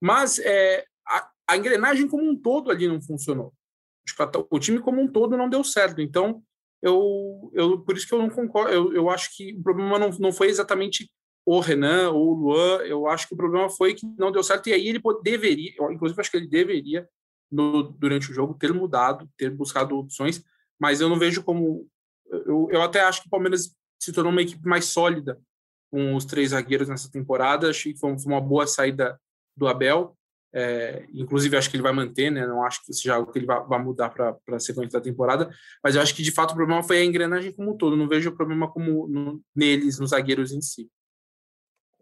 [0.00, 3.52] Mas é, a, a, engrenagem como um todo ali não funcionou.
[4.50, 6.00] o time como um todo não deu certo.
[6.00, 6.42] Então,
[6.82, 8.72] eu, eu por isso que eu não concordo.
[8.72, 11.08] Eu, eu acho que o problema não, não foi exatamente
[11.46, 12.78] o Renan ou o Luan.
[12.82, 14.68] Eu acho que o problema foi que não deu certo.
[14.68, 17.08] E aí ele deveria, eu, inclusive, acho que ele deveria,
[17.50, 20.44] no, durante o jogo, ter mudado, ter buscado opções.
[20.80, 21.88] Mas eu não vejo como
[22.46, 25.38] eu, eu até acho que o Palmeiras se tornou uma equipe mais sólida
[25.90, 27.68] com os três zagueiros nessa temporada.
[27.68, 29.20] Achei que foi uma boa saída
[29.56, 30.16] do Abel.
[30.54, 32.46] É, inclusive, acho que ele vai manter, né?
[32.46, 35.50] Não acho que seja algo que ele vai, vai mudar para a sequência da temporada.
[35.82, 37.96] Mas eu acho que de fato o problema foi a engrenagem como um todo.
[37.96, 40.90] Não vejo o problema como no, neles, nos zagueiros em si.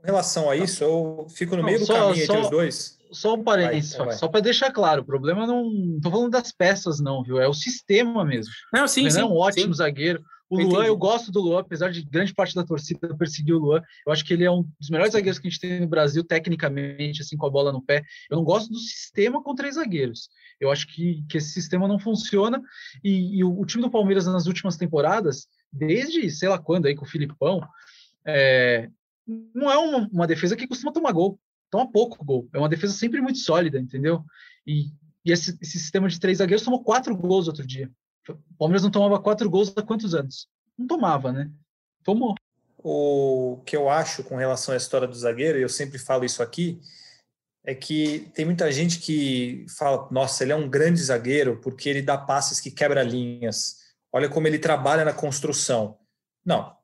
[0.01, 2.99] Com relação a isso, eu fico no meio do só, caminho só, entre os dois.
[3.13, 7.01] Só um parênteses, vai, só para deixar claro, o problema não estou falando das peças,
[7.01, 7.41] não, viu?
[7.41, 8.53] É o sistema mesmo.
[8.73, 9.79] Não, sim, o sim, é um ótimo sim.
[9.79, 10.23] zagueiro.
[10.49, 10.89] O Luan, Entendi.
[10.89, 13.81] eu gosto do Luan, apesar de grande parte da torcida perseguir o Luan.
[14.05, 16.25] Eu acho que ele é um dos melhores zagueiros que a gente tem no Brasil,
[16.25, 18.03] tecnicamente, assim, com a bola no pé.
[18.29, 20.29] Eu não gosto do sistema com três zagueiros.
[20.59, 22.61] Eu acho que, que esse sistema não funciona.
[23.05, 26.97] E, e o, o, time do Palmeiras nas últimas temporadas, desde sei lá quando aí
[26.97, 27.61] com o Filipão,
[28.27, 28.91] é,
[29.55, 31.39] não é uma, uma defesa que costuma tomar gol
[31.71, 32.49] toma pouco gol.
[32.53, 34.25] É uma defesa sempre muito sólida, entendeu?
[34.67, 34.89] E,
[35.25, 37.91] e esse, esse, sistema de três zagueiros tomou quatro gols outro dia.
[38.29, 40.49] O Palmeiras não tomava quatro gols há quantos anos?
[40.77, 41.51] Não tomava, né?
[42.05, 42.35] Tomou.
[42.83, 46.43] O que eu acho com relação à história do zagueiro, e eu sempre falo isso
[46.43, 46.81] aqui,
[47.65, 52.03] é que tem muita gente que fala: nossa, ele é um grande zagueiro porque ele
[52.03, 53.79] dá passes que quebra linhas.
[54.13, 55.99] Olha como ele trabalha na construção.
[56.45, 56.75] Não,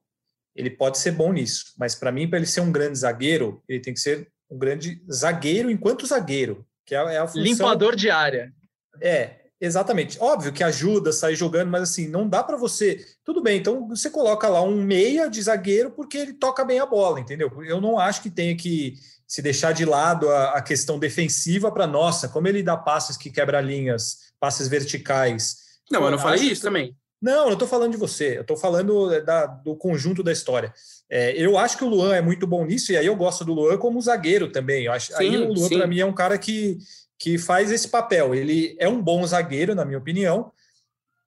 [0.56, 3.80] ele pode ser bom nisso, mas para mim, para ele ser um grande zagueiro, ele
[3.80, 7.42] tem que ser um grande zagueiro enquanto zagueiro, que é, é a função...
[7.42, 8.52] Limpador de área.
[9.00, 10.16] É, exatamente.
[10.18, 13.04] Óbvio que ajuda a sair jogando, mas assim, não dá para você...
[13.22, 16.86] Tudo bem, então você coloca lá um meia de zagueiro porque ele toca bem a
[16.86, 17.52] bola, entendeu?
[17.64, 18.94] Eu não acho que tenha que
[19.28, 23.30] se deixar de lado a, a questão defensiva para, nossa, como ele dá passes que
[23.30, 25.56] quebra linhas, passes verticais.
[25.90, 26.66] Não, eu não falei isso que...
[26.66, 26.96] também.
[27.26, 30.72] Não, não estou falando de você, eu estou falando da, do conjunto da história.
[31.10, 33.52] É, eu acho que o Luan é muito bom nisso, e aí eu gosto do
[33.52, 34.84] Luan como zagueiro também.
[34.84, 36.78] Eu acho, sim, aí o Luan, para mim, é um cara que,
[37.18, 38.32] que faz esse papel.
[38.32, 40.52] Ele é um bom zagueiro, na minha opinião,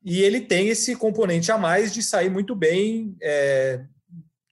[0.02, 3.82] e ele tem esse componente a mais de sair muito bem é,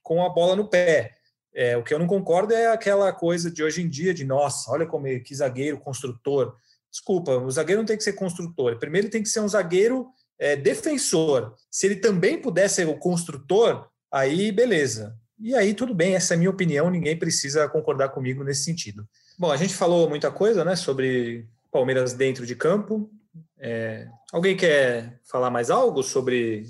[0.02, 1.14] com a bola no pé.
[1.54, 4.70] É, o que eu não concordo é aquela coisa de hoje em dia de nossa,
[4.70, 6.54] olha como ele, que zagueiro construtor.
[6.90, 8.78] Desculpa, o zagueiro não tem que ser construtor.
[8.78, 11.54] Primeiro ele tem que ser um zagueiro é, defensor.
[11.70, 15.16] Se ele também pudesse ser o construtor, aí beleza.
[15.38, 19.06] E aí tudo bem, essa é a minha opinião, ninguém precisa concordar comigo nesse sentido.
[19.38, 23.10] Bom, a gente falou muita coisa né, sobre Palmeiras dentro de campo.
[23.58, 26.64] É, alguém quer falar mais algo sobre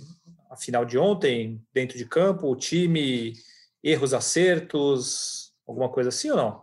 [0.51, 3.35] a final de ontem, dentro de campo, o time,
[3.83, 6.63] erros, acertos, alguma coisa assim ou não?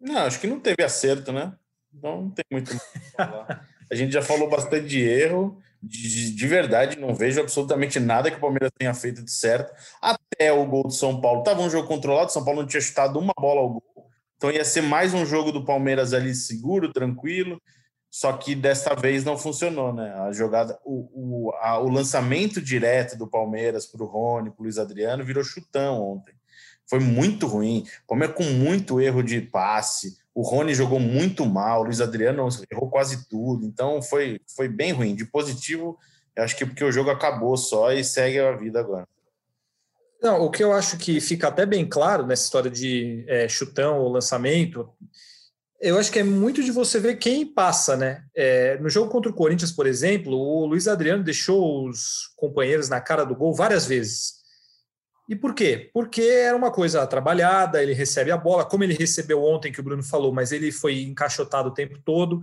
[0.00, 1.52] Não, acho que não teve acerto, né?
[1.92, 2.70] Não tem muito.
[3.18, 8.36] a gente já falou bastante de erro de, de, verdade, não vejo absolutamente nada que
[8.36, 9.72] o Palmeiras tenha feito de certo.
[10.00, 11.40] Até o gol do São Paulo.
[11.40, 14.10] Estava um jogo controlado, São Paulo não tinha chutado uma bola ao gol.
[14.36, 17.60] Então ia ser mais um jogo do Palmeiras ali seguro, tranquilo.
[18.10, 20.12] Só que desta vez não funcionou, né?
[20.14, 24.64] A jogada, o, o, a, o lançamento direto do Palmeiras para o Rony, para o
[24.64, 26.34] Luiz Adriano, virou chutão ontem.
[26.88, 27.86] Foi muito ruim.
[28.04, 30.18] O Palmeiras com muito erro de passe.
[30.34, 34.92] O Rony jogou muito mal, o Luiz Adriano errou quase tudo, então foi, foi bem
[34.92, 35.14] ruim.
[35.14, 35.98] De positivo,
[36.36, 39.06] acho que porque o jogo acabou só e segue a vida agora.
[40.22, 43.98] Não, o que eu acho que fica até bem claro nessa história de é, chutão
[43.98, 44.88] ou lançamento,
[45.80, 48.22] eu acho que é muito de você ver quem passa, né?
[48.36, 53.00] É, no jogo contra o Corinthians, por exemplo, o Luiz Adriano deixou os companheiros na
[53.00, 54.39] cara do gol várias vezes.
[55.30, 55.88] E por quê?
[55.94, 59.82] Porque era uma coisa trabalhada, ele recebe a bola, como ele recebeu ontem, que o
[59.82, 62.42] Bruno falou, mas ele foi encaixotado o tempo todo.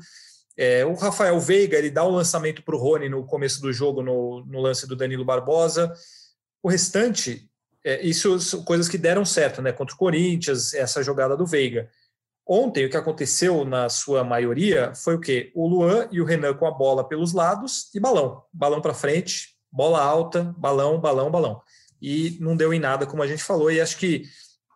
[0.56, 4.02] É, o Rafael Veiga, ele dá o lançamento para o Rony no começo do jogo,
[4.02, 5.94] no, no, lance do Danilo Barbosa.
[6.64, 7.52] O restante,
[7.84, 9.74] é, isso são coisas que deram certo, né?
[9.74, 11.90] Contra o Corinthians, essa jogada do Veiga.
[12.48, 15.52] Ontem, o que aconteceu na sua maioria foi o quê?
[15.54, 18.44] O Luan e o Renan com a bola pelos lados e balão.
[18.54, 21.62] Balão para frente, bola alta, balão, balão, balão.
[22.02, 24.26] E não deu em nada, como a gente falou, e acho que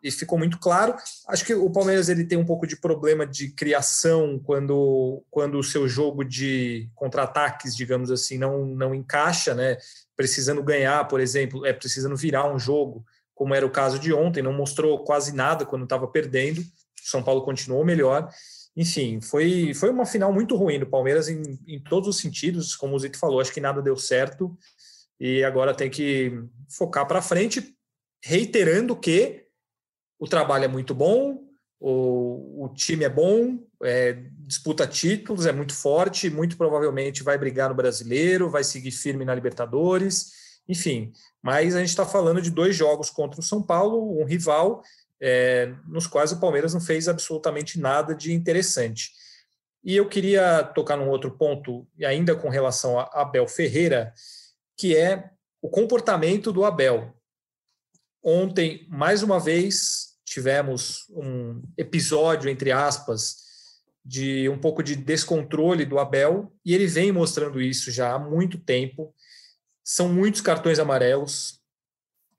[0.03, 0.95] e ficou muito claro.
[1.27, 5.63] Acho que o Palmeiras ele tem um pouco de problema de criação quando, quando o
[5.63, 9.77] seu jogo de contra-ataques, digamos assim, não, não encaixa, né?
[10.15, 13.05] Precisando ganhar, por exemplo, é precisando virar um jogo,
[13.35, 16.63] como era o caso de ontem, não mostrou quase nada quando estava perdendo.
[17.03, 18.29] São Paulo continuou melhor.
[18.75, 22.95] Enfim, foi, foi uma final muito ruim do Palmeiras em, em todos os sentidos, como
[22.95, 24.57] o Zito falou, acho que nada deu certo
[25.21, 26.33] e agora tem que
[26.67, 27.77] focar para frente,
[28.25, 29.45] reiterando que
[30.17, 31.43] o trabalho é muito bom,
[31.79, 37.69] o, o time é bom, é, disputa títulos, é muito forte, muito provavelmente vai brigar
[37.69, 40.31] no brasileiro, vai seguir firme na Libertadores,
[40.67, 41.13] enfim.
[41.39, 44.81] Mas a gente está falando de dois jogos contra o São Paulo, um rival
[45.21, 49.11] é, nos quais o Palmeiras não fez absolutamente nada de interessante.
[49.83, 54.11] E eu queria tocar num outro ponto, ainda com relação a Abel Ferreira,
[54.81, 55.29] que é
[55.61, 57.15] o comportamento do Abel.
[58.23, 63.35] Ontem, mais uma vez, tivemos um episódio, entre aspas,
[64.03, 68.57] de um pouco de descontrole do Abel, e ele vem mostrando isso já há muito
[68.57, 69.13] tempo.
[69.83, 71.61] São muitos cartões amarelos,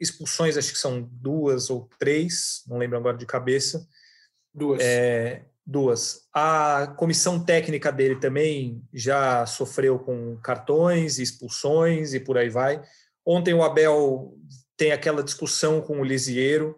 [0.00, 3.86] expulsões, acho que são duas ou três, não lembro agora de cabeça.
[4.52, 4.82] Duas.
[4.82, 6.22] É, duas.
[6.32, 12.82] A comissão técnica dele também já sofreu com cartões, expulsões e por aí vai.
[13.24, 14.36] Ontem o Abel
[14.76, 16.76] tem aquela discussão com o Lisieiro.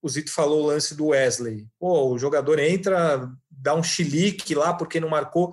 [0.00, 1.66] O Zito falou o lance do Wesley.
[1.78, 5.52] Pô, o jogador entra, dá um chilique lá porque não marcou.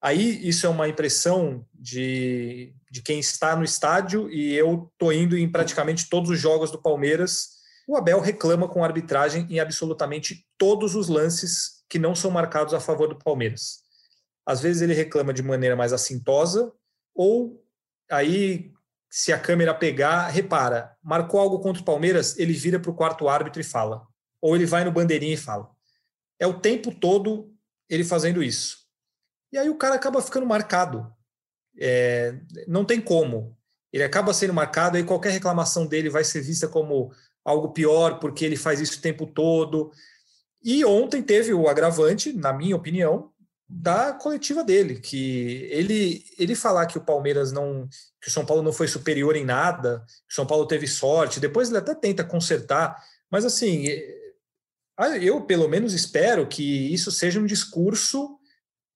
[0.00, 5.36] Aí isso é uma impressão de, de quem está no estádio e eu tô indo
[5.36, 7.54] em praticamente todos os jogos do Palmeiras.
[7.88, 12.74] O Abel reclama com a arbitragem em absolutamente todos os lances que não são marcados
[12.74, 13.82] a favor do Palmeiras.
[14.46, 16.72] Às vezes ele reclama de maneira mais assintosa
[17.14, 17.64] ou
[18.10, 18.72] aí
[19.16, 23.28] se a câmera pegar, repara, marcou algo contra o Palmeiras, ele vira para o quarto
[23.28, 24.04] árbitro e fala.
[24.40, 25.70] Ou ele vai no bandeirinha e fala.
[26.36, 27.54] É o tempo todo
[27.88, 28.78] ele fazendo isso.
[29.52, 31.14] E aí o cara acaba ficando marcado.
[31.78, 32.34] É,
[32.66, 33.56] não tem como.
[33.92, 37.12] Ele acaba sendo marcado, aí qualquer reclamação dele vai ser vista como
[37.44, 39.92] algo pior, porque ele faz isso o tempo todo.
[40.64, 43.30] E ontem teve o agravante, na minha opinião,
[43.68, 47.88] da coletiva dele, que ele ele falar que o Palmeiras não,
[48.20, 51.40] que o São Paulo não foi superior em nada, que o São Paulo teve sorte,
[51.40, 52.96] depois ele até tenta consertar,
[53.30, 53.86] mas assim,
[55.20, 58.38] eu pelo menos espero que isso seja um discurso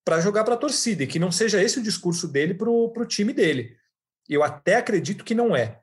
[0.04, 3.06] para jogar para a torcida, e que não seja esse o discurso dele para o
[3.06, 3.76] time dele.
[4.28, 5.80] Eu até acredito que não é,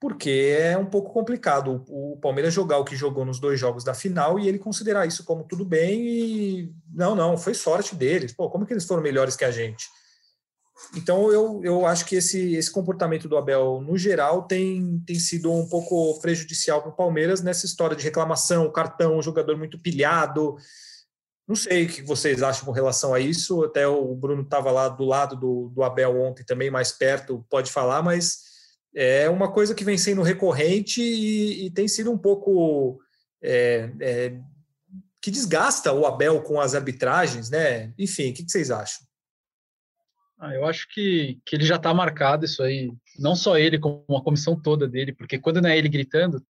[0.00, 3.94] porque é um pouco complicado o, Palmeiras jogar o que jogou nos dois jogos da
[3.94, 8.32] final e ele considerar isso como tudo bem e não, não, foi sorte deles.
[8.32, 9.86] Pô, como que eles foram melhores que a gente?
[10.96, 15.52] Então eu, eu acho que esse, esse comportamento do Abel, no geral, tem, tem sido
[15.52, 20.56] um pouco prejudicial para o Palmeiras nessa história de reclamação, cartão, jogador muito pilhado,
[21.48, 23.64] não sei o que vocês acham com relação a isso.
[23.64, 27.72] Até o Bruno estava lá do lado do, do Abel ontem também, mais perto, pode
[27.72, 28.47] falar, mas
[29.00, 33.00] é uma coisa que vem sendo recorrente e, e tem sido um pouco.
[33.40, 34.40] É, é,
[35.20, 37.92] que desgasta o Abel com as arbitragens, né?
[37.96, 39.06] Enfim, o que, que vocês acham?
[40.38, 44.04] Ah, eu acho que, que ele já está marcado isso aí, não só ele, como
[44.16, 46.44] a comissão toda dele, porque quando não é ele gritando,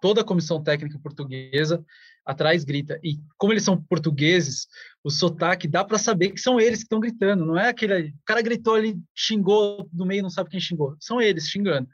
[0.00, 1.84] toda a comissão técnica portuguesa
[2.28, 3.00] atrás grita.
[3.02, 4.68] E como eles são portugueses,
[5.02, 8.10] o sotaque dá para saber que são eles que estão gritando, não é aquele.
[8.10, 10.94] O cara gritou ali, xingou no meio, não sabe quem xingou.
[11.00, 11.88] São eles xingando.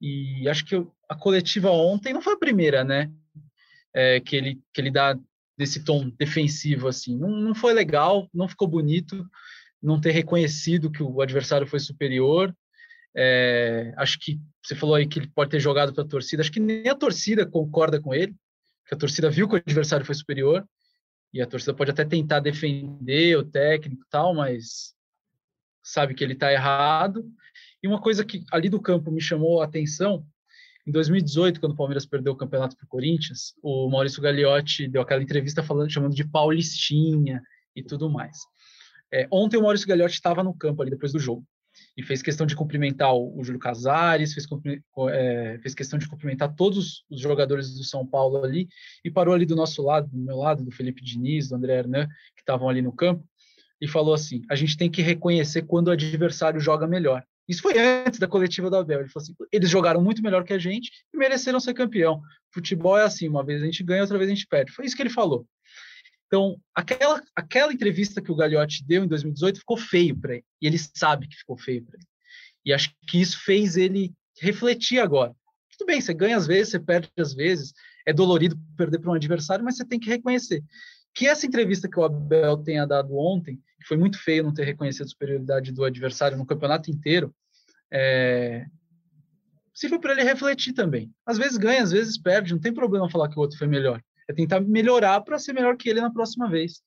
[0.00, 0.76] E acho que
[1.08, 3.10] a coletiva ontem não foi a primeira, né?
[3.92, 5.18] É, que, ele, que ele dá
[5.58, 7.18] desse tom defensivo assim.
[7.18, 9.26] Não, não foi legal, não ficou bonito,
[9.82, 12.54] não ter reconhecido que o adversário foi superior.
[13.16, 16.40] É, acho que você falou aí que ele pode ter jogado para a torcida.
[16.40, 18.32] Acho que nem a torcida concorda com ele
[18.92, 20.68] que a torcida viu que o adversário foi superior
[21.32, 24.94] e a torcida pode até tentar defender o técnico e tal, mas
[25.82, 27.24] sabe que ele está errado.
[27.82, 30.26] E uma coisa que ali do campo me chamou a atenção,
[30.86, 35.00] em 2018, quando o Palmeiras perdeu o campeonato para o Corinthians, o Maurício Gagliotti deu
[35.00, 37.42] aquela entrevista falando, chamando de Paulistinha
[37.74, 38.36] e tudo mais.
[39.10, 41.46] É, ontem o Maurício Gagliotti estava no campo ali depois do jogo.
[41.96, 44.46] E fez questão de cumprimentar o, Júlio Casares, fez,
[45.10, 48.68] é, fez questão de cumprimentar todos os jogadores do São Paulo ali
[49.04, 52.06] e parou ali do nosso lado, do meu lado, do Felipe Diniz, do André Hernan,
[52.34, 53.24] que estavam ali no campo,
[53.80, 57.22] e falou assim: a gente tem que reconhecer quando o adversário joga melhor.
[57.48, 59.00] Isso foi antes da coletiva do Abel.
[59.00, 62.22] Ele falou assim: eles jogaram muito melhor que a gente e mereceram ser campeão.
[62.52, 64.72] Futebol é assim: uma vez a gente ganha, outra vez a gente perde.
[64.72, 65.46] Foi isso que ele falou.
[66.32, 70.44] Então, aquela, aquela entrevista que o Gagliotti deu em 2018 ficou feio para ele.
[70.62, 72.06] E ele sabe que ficou feio para ele.
[72.64, 75.36] E acho que isso fez ele refletir agora.
[75.76, 77.74] Tudo bem, você ganha às vezes, você perde às vezes.
[78.06, 80.64] É dolorido perder para um adversário, mas você tem que reconhecer
[81.14, 84.64] que essa entrevista que o Abel tenha dado ontem, que foi muito feio não ter
[84.64, 87.34] reconhecido a superioridade do adversário no campeonato inteiro,
[87.92, 88.64] é,
[89.74, 91.12] sirva para ele refletir também.
[91.26, 94.02] Às vezes ganha, às vezes perde, não tem problema falar que o outro foi melhor.
[94.32, 96.80] É tentar melhorar para ser melhor que ele na próxima vez.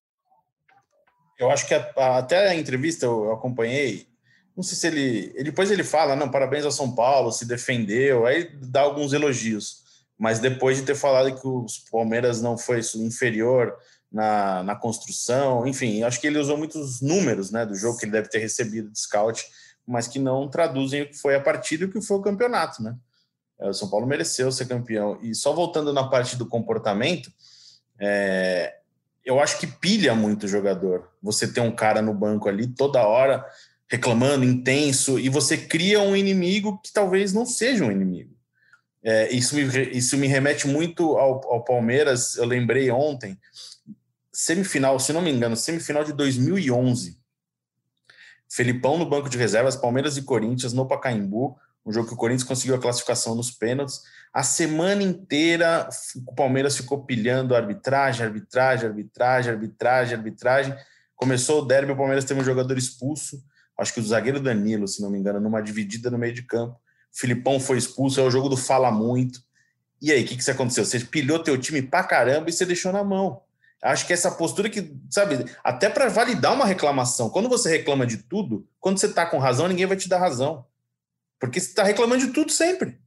[1.38, 4.08] Eu acho que a, a, até a entrevista eu acompanhei,
[4.56, 8.26] não sei se ele, ele, depois ele fala, não, parabéns ao São Paulo, se defendeu,
[8.26, 9.84] aí dá alguns elogios,
[10.18, 13.76] mas depois de ter falado que o Palmeiras não foi inferior
[14.10, 18.14] na, na construção, enfim, acho que ele usou muitos números, né, do jogo que ele
[18.14, 19.46] deve ter recebido de scout,
[19.86, 22.82] mas que não traduzem o que foi a partida e o que foi o campeonato,
[22.82, 22.96] né?
[23.60, 25.18] É, o São Paulo mereceu ser campeão.
[25.22, 27.32] E só voltando na parte do comportamento,
[28.00, 28.76] é,
[29.24, 31.10] eu acho que pilha muito o jogador.
[31.22, 33.46] Você tem um cara no banco ali toda hora
[33.88, 38.36] reclamando, intenso, e você cria um inimigo que talvez não seja um inimigo.
[39.04, 42.36] É, isso, me, isso me remete muito ao, ao Palmeiras.
[42.36, 43.38] Eu lembrei ontem,
[44.32, 47.18] semifinal, se não me engano, semifinal de 2011.
[48.50, 52.48] Felipão no banco de reservas, Palmeiras e Corinthians no Pacaembu um jogo que o Corinthians
[52.48, 54.02] conseguiu a classificação nos pênaltis.
[54.34, 55.88] A semana inteira
[56.28, 60.76] o Palmeiras ficou pilhando arbitragem, arbitragem, arbitragem, arbitragem, arbitragem.
[61.16, 63.42] Começou o derby, o Palmeiras teve um jogador expulso,
[63.80, 66.74] acho que o zagueiro Danilo, se não me engano, numa dividida no meio de campo.
[67.14, 69.40] O Filipão foi expulso, é o jogo do fala muito.
[70.02, 70.84] E aí, o que, que aconteceu?
[70.84, 73.42] Você pilhou teu time pra caramba e você deixou na mão.
[73.82, 78.18] Acho que essa postura que, sabe, até para validar uma reclamação, quando você reclama de
[78.18, 80.66] tudo, quando você tá com razão, ninguém vai te dar razão.
[81.48, 82.98] Porque você está reclamando de tudo sempre.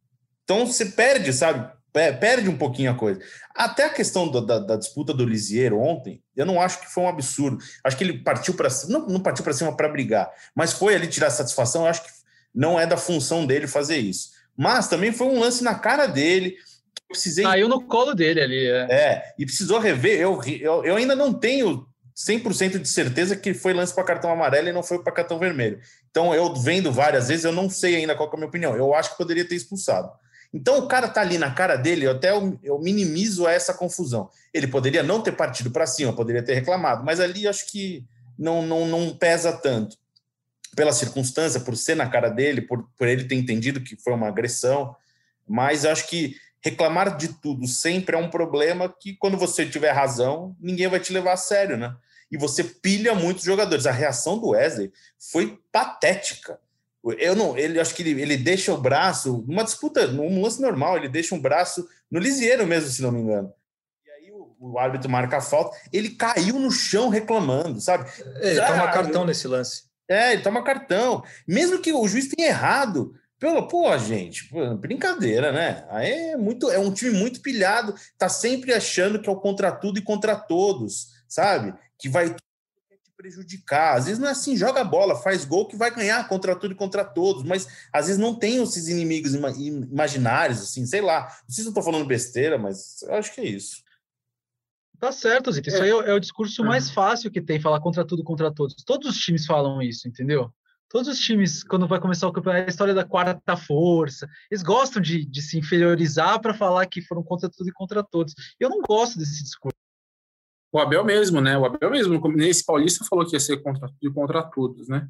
[0.44, 1.70] Então você perde, sabe?
[1.92, 3.20] Perde um pouquinho a coisa.
[3.54, 7.02] Até a questão da, da, da disputa do Lisieiro ontem, eu não acho que foi
[7.02, 7.58] um absurdo.
[7.82, 11.08] Acho que ele partiu para não, não partiu para cima para brigar, mas foi ali
[11.08, 11.82] tirar satisfação.
[11.82, 12.10] Eu acho que
[12.54, 14.30] não é da função dele fazer isso.
[14.56, 16.56] Mas também foi um lance na cara dele.
[17.08, 17.44] precisei.
[17.44, 18.66] Caiu no colo dele ali.
[18.66, 20.20] É, é e precisou rever.
[20.20, 21.86] Eu, eu, eu ainda não tenho
[22.18, 25.80] 100% de certeza que foi lance para cartão amarelo e não foi para cartão vermelho.
[26.10, 28.76] Então, eu vendo várias vezes, eu não sei ainda qual é a minha opinião.
[28.76, 30.10] Eu acho que poderia ter expulsado.
[30.52, 34.28] Então, o cara tá ali na cara dele, eu até eu, minimizo essa confusão.
[34.52, 38.04] Ele poderia não ter partido para cima, poderia ter reclamado, mas ali acho que
[38.36, 39.96] não, não, não pesa tanto.
[40.74, 44.26] Pela circunstância, por ser na cara dele, por, por ele ter entendido que foi uma
[44.26, 44.96] agressão.
[45.46, 50.56] Mas acho que reclamar de tudo sempre é um problema que, quando você tiver razão,
[50.60, 51.94] ninguém vai te levar a sério, né?
[52.30, 53.86] E você pilha muitos jogadores.
[53.86, 56.58] A reação do Wesley foi patética.
[57.18, 60.96] Eu não, ele acho que ele, ele deixa o braço numa disputa, num lance normal,
[60.96, 63.52] ele deixa um braço no lisieiro mesmo, se não me engano.
[64.04, 68.10] E aí o, o árbitro marca a falta, ele caiu no chão reclamando, sabe?
[68.40, 69.84] Ele ah, toma cartão nesse lance.
[70.08, 71.22] É, ele toma cartão.
[71.46, 75.86] Mesmo que o juiz tenha errado, pelo, pô, gente, pô, brincadeira, né?
[75.90, 79.70] Aí é muito, é um time muito pilhado, tá sempre achando que é o contra
[79.70, 81.72] tudo e contra todos, sabe?
[81.98, 82.36] Que vai te
[83.16, 83.96] prejudicar.
[83.96, 86.72] Às vezes não é assim, joga a bola, faz gol que vai ganhar contra tudo
[86.72, 91.22] e contra todos, mas às vezes não tem esses inimigos imaginários, assim, sei lá.
[91.22, 93.82] Não sei se eu tô falando besteira, mas eu acho que é isso.
[94.98, 95.68] Tá certo, Zito.
[95.68, 95.82] Isso é.
[95.82, 98.74] aí é, é, o discurso mais fácil que tem, falar contra tudo, contra todos.
[98.84, 100.52] Todos os times falam isso, entendeu?
[100.88, 104.62] Todos os times, quando vai começar o campeonato, é a história da quarta força, eles
[104.62, 108.34] gostam de, de se inferiorizar para falar que foram contra tudo e contra todos.
[108.58, 109.77] Eu não gosto desse discurso.
[110.72, 111.56] O Abel mesmo, né?
[111.56, 115.08] O Abel mesmo, nesse Paulista, falou que ia ser contra tudo e contra todos, né?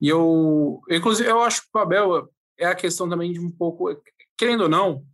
[0.00, 2.28] E eu, inclusive, eu acho que o Abel
[2.58, 3.88] é a questão também de um pouco,
[4.36, 5.04] querendo ou não,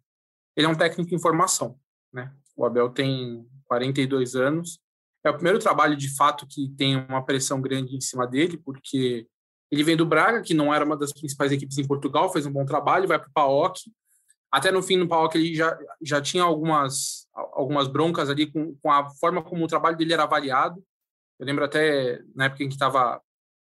[0.57, 1.78] ele é um técnico em formação,
[2.12, 2.32] né?
[2.57, 4.78] O Abel tem 42 anos,
[5.24, 9.26] é o primeiro trabalho de fato que tem uma pressão grande em cima dele, porque
[9.70, 12.53] ele vem do Braga, que não era uma das principais equipes em Portugal, fez um
[12.53, 13.80] bom trabalho, vai para o PAOK,
[14.51, 18.91] até no fim do PAOK ele já, já tinha algumas, algumas broncas ali com, com
[18.91, 20.82] a forma como o trabalho dele era avaliado.
[21.38, 23.20] Eu lembro até na época em que estava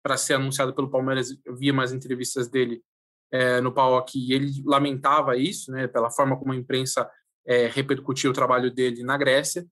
[0.03, 2.83] para ser anunciado pelo Palmeiras, eu via mais entrevistas dele
[3.31, 7.09] é, no PAOK e ele lamentava isso, né, pela forma como a imprensa
[7.47, 9.65] é, repercutiu o trabalho dele na Grécia.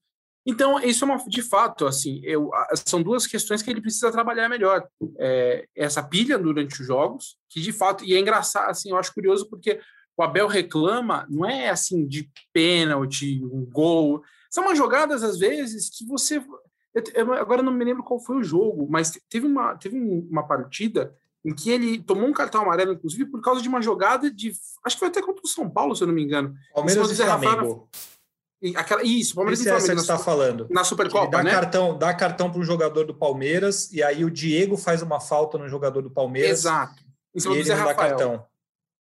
[0.44, 2.50] Então, isso é uma, de fato, assim, eu,
[2.88, 4.88] são duas questões que ele precisa trabalhar melhor.
[5.20, 9.14] É, essa pilha durante os jogos, que de fato, e é engraçado, assim, eu acho
[9.14, 9.80] curioso porque
[10.18, 14.22] o Abel reclama, não é assim de pênalti, um gol.
[14.50, 16.44] São umas jogadas, às vezes, que você.
[17.16, 21.16] Eu, agora não me lembro qual foi o jogo, mas teve uma, teve uma partida
[21.44, 24.54] em que ele tomou um cartão amarelo, inclusive, por causa de uma jogada de.
[24.86, 26.54] Acho que foi até contra o São Paulo, se eu não me engano.
[26.74, 27.90] Palmeiras e Flamengo.
[28.76, 29.92] Aquela, isso, Palmeiras Esse e é Flamengo.
[29.94, 30.68] essa que você está falando.
[30.70, 31.50] Na Supercopa, dá né?
[31.50, 35.58] Cartão, dá cartão para um jogador do Palmeiras e aí o Diego faz uma falta
[35.58, 36.60] no jogador do Palmeiras.
[36.60, 37.02] Exato.
[37.34, 38.10] Em E cima do ele Zé não dá Rafael.
[38.10, 38.46] cartão.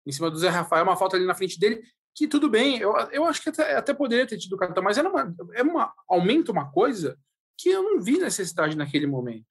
[0.06, 1.82] Em cima do Zé Rafael, uma falta ali na frente dele,
[2.14, 5.08] que tudo bem, eu, eu acho que até, até poderia ter tido cartão, mas era
[5.08, 7.18] uma, é uma, aumenta uma coisa
[7.58, 9.46] que eu não vi necessidade naquele momento.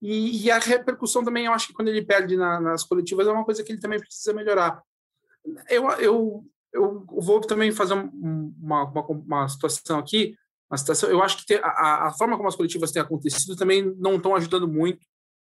[0.00, 3.30] E, e a repercussão também, eu acho que quando ele perde na- nas coletivas, é
[3.30, 4.82] uma coisa que ele também precisa melhorar.
[5.68, 10.34] Eu, eu, eu vou também fazer um- uma, uma, uma situação aqui,
[10.70, 13.94] uma situação, eu acho que tem- a, a forma como as coletivas têm acontecido também
[13.96, 15.06] não estão ajudando muito.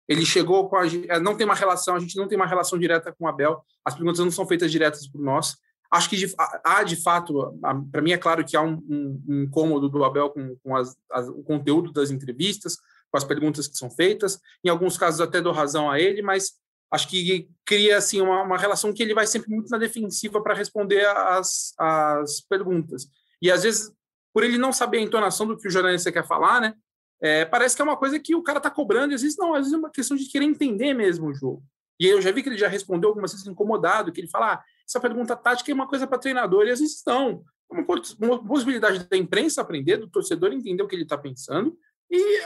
[0.07, 2.77] Ele chegou com a é, não tem uma relação, a gente não tem uma relação
[2.77, 5.55] direta com o Abel, as perguntas não são feitas diretas por nós.
[5.91, 6.33] Acho que de,
[6.63, 7.57] há, de fato,
[7.91, 10.95] para mim é claro que há um, um, um incômodo do Abel com, com as,
[11.11, 12.77] as, o conteúdo das entrevistas,
[13.11, 14.39] com as perguntas que são feitas.
[14.63, 16.53] Em alguns casos até dou razão a ele, mas
[16.91, 20.53] acho que cria assim uma, uma relação que ele vai sempre muito na defensiva para
[20.55, 23.07] responder as, as perguntas.
[23.41, 23.91] E às vezes,
[24.33, 26.73] por ele não saber a entonação do que o jornalista quer falar, né?
[27.21, 29.53] É, parece que é uma coisa que o cara está cobrando, e às vezes não,
[29.53, 31.63] às vezes é uma questão de querer entender mesmo o jogo.
[31.99, 34.63] E eu já vi que ele já respondeu algumas vezes incomodado, que ele fala: ah,
[34.87, 37.43] essa pergunta tática é uma coisa para treinador, e às vezes não.
[37.71, 41.17] É uma, pos- uma possibilidade da imprensa aprender, do torcedor entender o que ele está
[41.17, 41.77] pensando,
[42.11, 42.43] e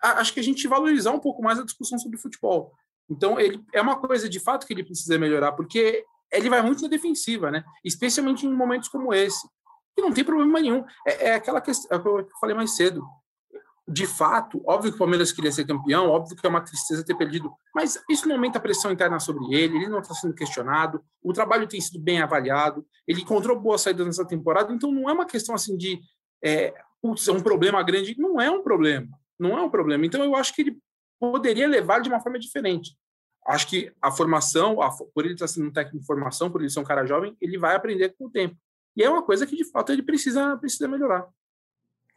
[0.00, 2.72] acho que a gente valorizar um pouco mais a discussão sobre futebol.
[3.10, 6.82] Então, ele é uma coisa de fato que ele precisa melhorar, porque ele vai muito
[6.82, 7.62] na defensiva, né?
[7.84, 9.46] Especialmente em momentos como esse.
[9.96, 10.84] E não tem problema nenhum.
[11.06, 13.04] É, é aquela questão é que eu falei mais cedo
[13.92, 17.14] de fato, óbvio que o Palmeiras queria ser campeão, óbvio que é uma tristeza ter
[17.14, 21.04] perdido, mas isso não aumenta a pressão interna sobre ele, ele não está sendo questionado,
[21.22, 25.12] o trabalho tem sido bem avaliado, ele encontrou boa saída nessa temporada, então não é
[25.12, 26.00] uma questão assim de
[26.42, 26.72] é,
[27.02, 30.06] putz, é um problema grande, não é um problema, não é um problema.
[30.06, 30.78] Então eu acho que ele
[31.20, 32.96] poderia levar de uma forma diferente.
[33.46, 36.70] Acho que a formação, a, por ele estar sendo um técnico de formação, por ele
[36.70, 38.56] ser um cara jovem, ele vai aprender com o tempo.
[38.96, 41.26] E é uma coisa que de fato ele precisa, precisa melhorar.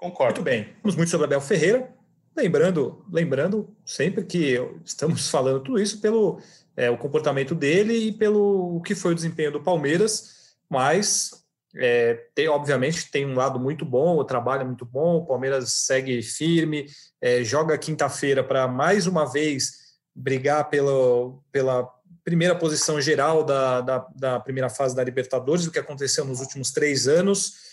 [0.05, 0.41] Concordo.
[0.41, 0.69] Muito bem.
[0.83, 1.91] Vamos muito sobre Abel Ferreira.
[2.37, 6.39] Lembrando, lembrando sempre que estamos falando tudo isso pelo
[6.77, 11.31] é, o comportamento dele e pelo que foi o desempenho do Palmeiras, mas
[11.75, 15.71] é, tem, obviamente tem um lado muito bom, o trabalho é muito bom, o Palmeiras
[15.71, 16.85] segue firme,
[17.19, 19.71] é, joga quinta-feira para mais uma vez
[20.13, 21.89] brigar pelo, pela
[22.23, 26.69] primeira posição geral da, da, da primeira fase da Libertadores, o que aconteceu nos últimos
[26.69, 27.65] três anos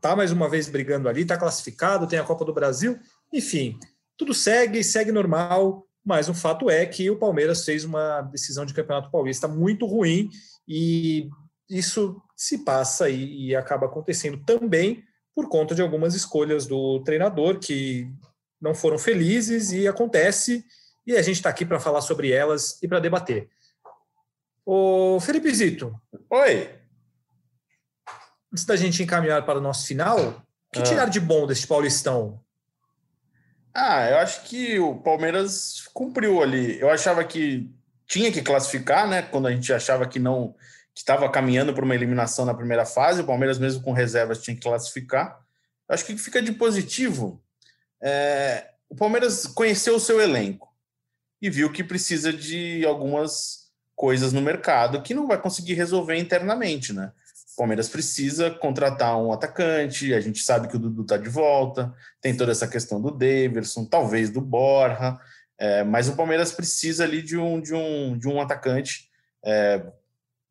[0.00, 2.98] está mais uma vez brigando ali, está classificado, tem a Copa do Brasil,
[3.30, 3.78] enfim,
[4.16, 8.72] tudo segue, segue normal, mas o fato é que o Palmeiras fez uma decisão de
[8.72, 10.30] campeonato paulista muito ruim
[10.66, 11.28] e
[11.68, 17.58] isso se passa e, e acaba acontecendo também por conta de algumas escolhas do treinador
[17.58, 18.10] que
[18.58, 20.64] não foram felizes e acontece,
[21.06, 23.48] e a gente está aqui para falar sobre elas e para debater.
[24.64, 25.94] Ô Felipe Zito,
[26.30, 26.79] Oi.
[28.52, 30.82] Antes da gente encaminhar para o nosso final, o que Ah.
[30.82, 32.40] tirar de bom deste Paulistão?
[33.72, 36.78] Ah, eu acho que o Palmeiras cumpriu ali.
[36.80, 37.70] Eu achava que
[38.06, 39.22] tinha que classificar, né?
[39.22, 40.54] Quando a gente achava que não
[40.92, 44.56] que estava caminhando para uma eliminação na primeira fase, o Palmeiras mesmo com reservas tinha
[44.56, 45.38] que classificar.
[45.88, 47.40] Eu acho que fica de positivo.
[48.02, 50.68] é, o Palmeiras conheceu o seu elenco
[51.40, 56.92] e viu que precisa de algumas coisas no mercado que não vai conseguir resolver internamente,
[56.92, 57.12] né?
[57.60, 62.34] Palmeiras precisa contratar um atacante, a gente sabe que o Dudu está de volta, tem
[62.34, 65.18] toda essa questão do Daverson, talvez do Borja,
[65.58, 69.10] é, mas o Palmeiras precisa ali de um, de um, de um atacante.
[69.44, 69.82] É,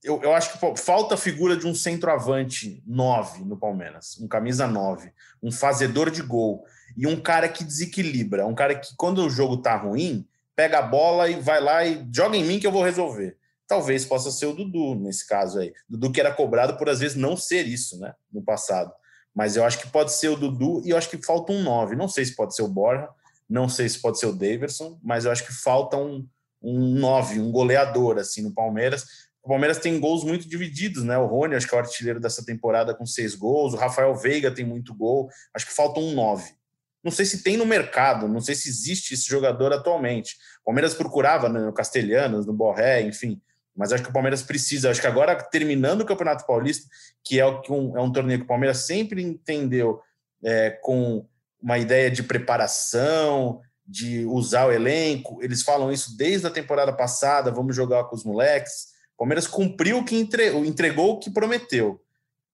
[0.03, 4.67] eu, eu acho que falta a figura de um centroavante 9 no Palmeiras, um camisa
[4.67, 6.63] 9, um fazedor de gol
[6.95, 10.83] e um cara que desequilibra, um cara que, quando o jogo tá ruim, pega a
[10.83, 13.35] bola e vai lá e joga em mim que eu vou resolver.
[13.69, 15.71] Talvez possa ser o Dudu nesse caso aí.
[15.87, 18.15] Dudu que era cobrado por às vezes não ser isso, né?
[18.33, 18.91] No passado.
[19.33, 21.95] Mas eu acho que pode ser o Dudu e eu acho que falta um 9.
[21.95, 23.07] Não sei se pode ser o Borja,
[23.47, 26.27] não sei se pode ser o Daverson, mas eu acho que falta um,
[26.59, 29.05] um 9, um goleador assim no Palmeiras.
[29.43, 31.15] O Palmeiras tem gols muito divididos, né?
[31.19, 33.75] O Rony, acho que é o artilheiro dessa temporada com seis gols.
[33.75, 35.29] O Rafael Veiga tem muito gol.
[35.53, 36.55] Acho que falta um 9.
[37.03, 40.35] Não sei se tem no mercado, não sei se existe esse jogador atualmente.
[40.61, 43.39] O Palmeiras procurava né, no Castelhanos, no Borré, enfim.
[43.75, 44.89] Mas acho que o Palmeiras precisa.
[44.89, 46.87] Acho que agora, terminando o Campeonato Paulista,
[47.23, 50.01] que é, um, é um torneio que o Palmeiras sempre entendeu
[50.43, 51.25] é, com
[51.61, 55.39] uma ideia de preparação, de usar o elenco.
[55.41, 58.89] Eles falam isso desde a temporada passada, vamos jogar com os moleques.
[59.15, 62.01] O Palmeiras cumpriu o que entregou, entregou o que prometeu.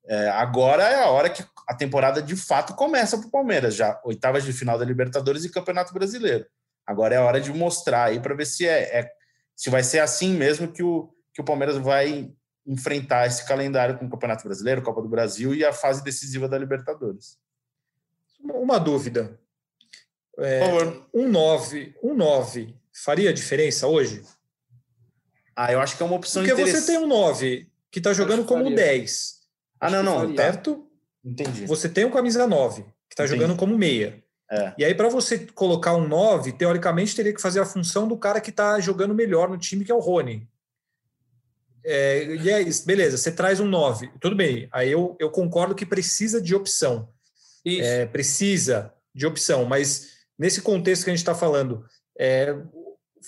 [0.08, 4.00] É, agora é a hora que a temporada de fato começa para o Palmeiras, já
[4.04, 6.46] oitavas de final da Libertadores e Campeonato Brasileiro.
[6.86, 9.12] Agora é a hora de mostrar aí para ver se é, é,
[9.56, 12.32] se vai ser assim mesmo que o, que o Palmeiras vai
[12.66, 16.58] enfrentar esse calendário com o Campeonato Brasileiro, Copa do Brasil e a fase decisiva da
[16.58, 17.38] Libertadores.
[18.42, 19.40] Uma dúvida.
[20.38, 20.62] É,
[21.14, 24.24] um 9, um 9 faria diferença hoje?
[25.56, 28.44] Ah, eu acho que é uma opção Porque você tem um 9 que está jogando
[28.44, 29.40] como um 10.
[29.80, 30.36] Ah, não, não.
[30.36, 30.90] Certo?
[31.24, 31.66] Entendi.
[31.66, 34.22] Você tem um camisa 9 que está jogando como meia.
[34.50, 34.74] É.
[34.78, 38.40] E aí, para você colocar um 9, teoricamente teria que fazer a função do cara
[38.40, 40.48] que está jogando melhor no time, que é o Rony.
[41.84, 44.68] É, e é isso, beleza, você traz um 9, tudo bem.
[44.72, 47.10] Aí eu, eu concordo que precisa de opção.
[47.66, 51.84] É, precisa de opção, mas nesse contexto que a gente está falando,
[52.20, 52.56] é,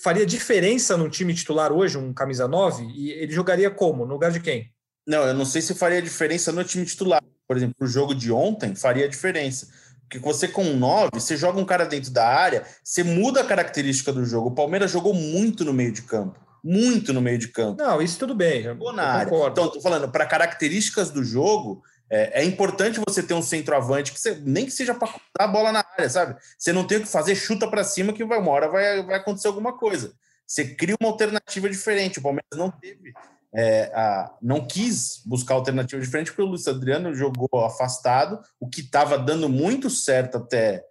[0.02, 2.84] faria diferença no time titular hoje, um camisa 9?
[2.94, 4.04] E ele jogaria como?
[4.04, 4.72] No lugar de quem?
[5.06, 7.22] Não, eu não sei se faria diferença no time titular.
[7.46, 9.68] Por exemplo, o jogo de ontem faria diferença.
[10.08, 13.44] Porque você com um 9, você joga um cara dentro da área, você muda a
[13.44, 14.48] característica do jogo.
[14.48, 16.40] O Palmeiras jogou muito no meio de campo.
[16.64, 17.82] Muito no meio de campo.
[17.82, 18.62] Não, isso tudo bem.
[18.62, 19.28] Jogou na área.
[19.28, 24.18] Então, tô falando, para características do jogo, é, é, importante você ter um centroavante que
[24.18, 26.36] você, nem que seja para dar a bola na área, sabe?
[26.58, 29.16] Você não tem o que fazer, chuta para cima que vai, uma hora vai, vai
[29.16, 30.14] acontecer alguma coisa.
[30.46, 32.18] Você cria uma alternativa diferente.
[32.18, 33.12] O Palmeiras não teve,
[33.54, 38.80] é, a, não quis buscar alternativa diferente porque o Luiz Adriano jogou afastado, o que
[38.80, 40.84] estava dando muito certo até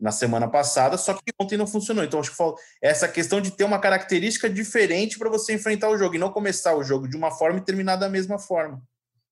[0.00, 2.04] na semana passada, só que ontem não funcionou.
[2.04, 2.42] Então, acho que
[2.82, 6.76] essa questão de ter uma característica diferente para você enfrentar o jogo e não começar
[6.76, 8.82] o jogo de uma forma e terminar da mesma forma.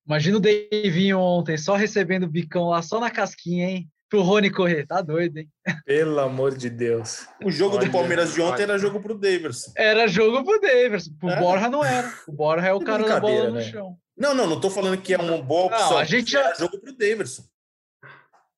[0.07, 3.91] Imagina o Davinho ontem, só recebendo o bicão lá, só na casquinha, hein?
[4.13, 5.49] Pro Rony correr, tá doido, hein?
[5.87, 7.27] Pelo amor de Deus.
[7.43, 8.73] O jogo olha, do Palmeiras de ontem olha.
[8.73, 9.73] era jogo pro Daverson.
[9.75, 11.13] Era jogo pro Daverson.
[11.19, 11.41] Pro é.
[11.41, 12.13] Borja não era.
[12.29, 13.63] O Borja é o cara da bola no né?
[13.63, 13.97] chão.
[14.15, 15.93] Não, não, não tô falando que é uma boa opção.
[15.93, 16.41] Não, a gente já...
[16.41, 17.43] Era jogo pro Daverson.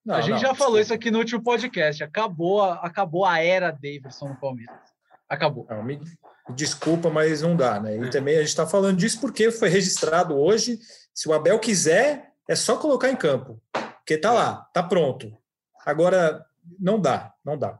[0.05, 2.03] Não, a gente não, já falou isso aqui no último podcast.
[2.03, 4.75] Acabou a, acabou a era Daverson no Palmeiras.
[5.29, 5.69] Acabou.
[5.71, 6.01] Não, me
[6.51, 7.97] desculpa, mas não dá, né?
[7.97, 8.11] E é.
[8.11, 10.81] também a gente está falando disso porque foi registrado hoje
[11.15, 15.33] se o Abel quiser, é só colocar em campo, porque tá lá, tá pronto.
[15.85, 16.45] Agora,
[16.79, 17.79] não dá, não dá.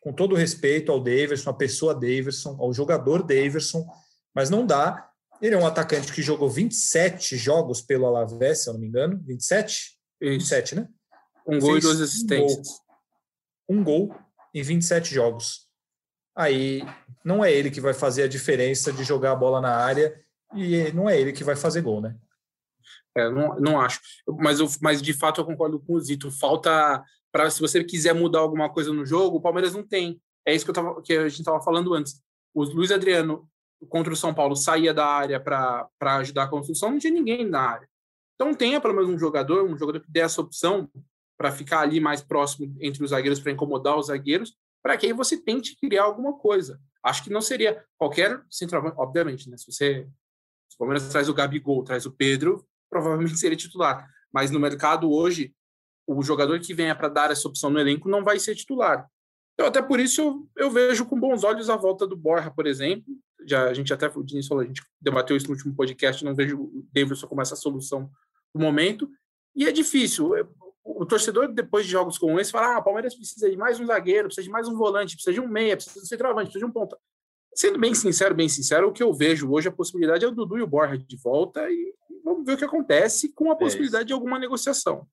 [0.00, 3.86] Com todo respeito ao Daverson, à pessoa Daverson, ao jogador Daverson,
[4.34, 5.10] mas não dá.
[5.40, 9.20] Ele é um atacante que jogou 27 jogos pelo Alavés, se eu não me engano.
[9.24, 9.98] 27?
[10.20, 10.32] Isso.
[10.32, 10.88] 27, né?
[11.46, 12.68] Um gol Fez e duas assistências.
[13.68, 14.18] Um gol, um gol
[14.54, 15.68] em 27 jogos.
[16.36, 16.82] Aí
[17.24, 20.14] não é ele que vai fazer a diferença de jogar a bola na área
[20.54, 22.16] e não é ele que vai fazer gol, né?
[23.16, 24.00] É, não, não acho.
[24.38, 26.30] Mas, eu, mas de fato eu concordo com o Zito.
[26.30, 30.20] Falta para se você quiser mudar alguma coisa no jogo, o Palmeiras não tem.
[30.46, 32.22] É isso que, tava, que a gente estava falando antes.
[32.54, 33.48] O Luiz Adriano
[33.88, 37.60] contra o São Paulo saía da área para ajudar a construção, não tinha ninguém na
[37.60, 37.88] área.
[38.34, 40.90] Então tenha pelo menos um jogador, um jogador que dê essa opção
[41.36, 45.12] para ficar ali mais próximo entre os zagueiros, para incomodar os zagueiros, para que aí
[45.12, 46.80] você tente criar alguma coisa.
[47.02, 49.56] Acho que não seria qualquer centroavante, obviamente, né?
[49.56, 50.08] Se você
[50.68, 54.08] se o Palmeiras traz o Gabigol, traz o Pedro, provavelmente seria titular.
[54.32, 55.54] Mas no mercado hoje,
[56.08, 59.06] o jogador que venha para dar essa opção no elenco não vai ser titular.
[59.54, 62.66] Então, até por isso, eu, eu, vejo com bons olhos a volta do Borja, por
[62.66, 63.04] exemplo.
[63.46, 66.34] Já, a gente até, o Diniz falou, a gente debateu isso no último podcast, não
[66.34, 68.10] vejo o Davidson como essa solução
[68.54, 69.10] no momento.
[69.54, 70.30] E é difícil.
[70.84, 73.78] O, o torcedor, depois de jogos como esse, fala: ah, o Palmeiras precisa de mais
[73.78, 76.46] um zagueiro, precisa de mais um volante, precisa de um meia, precisa de um centroavante,
[76.46, 76.96] precisa de um ponta.
[77.54, 80.58] Sendo bem sincero, bem sincero, o que eu vejo hoje, a possibilidade é o Dudu
[80.58, 81.92] e o Borja de volta e
[82.24, 85.06] vamos ver o que acontece com a é possibilidade é de alguma negociação.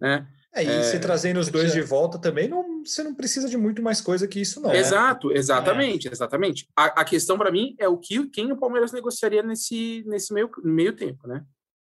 [0.00, 0.26] Né?
[0.54, 3.56] É, e é, você trazendo os dois de volta também, não, você não precisa de
[3.56, 4.72] muito mais coisa que isso, não.
[4.72, 6.12] Exato, exatamente, é.
[6.12, 6.66] exatamente.
[6.74, 10.50] A, a questão para mim é o que quem o Palmeiras negociaria nesse, nesse meio,
[10.64, 11.44] meio tempo, né?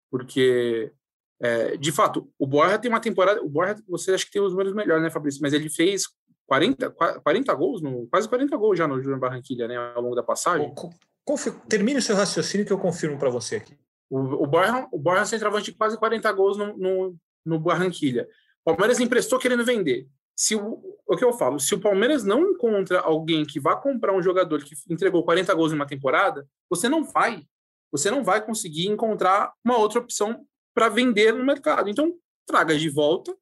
[0.09, 0.91] Porque,
[1.39, 3.41] é, de fato, o Borja tem uma temporada.
[3.43, 5.41] O Borja, você acha que tem os números melhores, né, Fabrício?
[5.41, 6.07] Mas ele fez
[6.47, 10.23] 40, 40 gols, no, quase 40 gols já no Júnior Barranquilha, né, ao longo da
[10.23, 10.73] passagem.
[11.67, 13.77] Termine o seu raciocínio que eu confirmo para você aqui.
[14.09, 18.27] O, o Borja, o Borja é centroavante de quase 40 gols no, no, no Barranquilha.
[18.65, 20.07] O Palmeiras emprestou querendo vender.
[20.35, 24.15] Se o, o que eu falo, se o Palmeiras não encontra alguém que vá comprar
[24.15, 27.43] um jogador que entregou 40 gols em uma temporada, você não vai,
[27.91, 31.89] você não vai conseguir encontrar uma outra opção para vender no mercado.
[31.89, 32.13] Então,
[32.45, 33.35] traga de volta,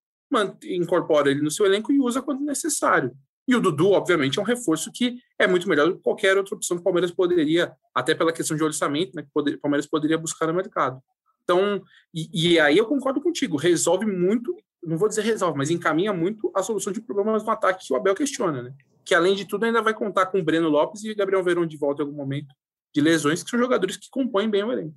[0.63, 3.15] incorpora ele no seu elenco e usa quando necessário.
[3.47, 6.55] E o Dudu, obviamente, é um reforço que é muito melhor do que qualquer outra
[6.55, 10.17] opção que o Palmeiras poderia, até pela questão de orçamento, né, que o Palmeiras poderia
[10.17, 11.01] buscar no mercado.
[11.43, 11.81] Então,
[12.13, 14.53] e, e, aí eu concordo contigo, resolve muito
[14.83, 17.95] não vou dizer resolve, mas encaminha muito a solução de problemas no ataque que o
[17.95, 18.73] Abel questiona, né?
[19.03, 21.77] Que além de tudo ainda vai contar com o Breno Lopes e Gabriel Verão de
[21.77, 22.53] volta em algum momento
[22.93, 24.95] de lesões, que são jogadores que compõem bem o elenco.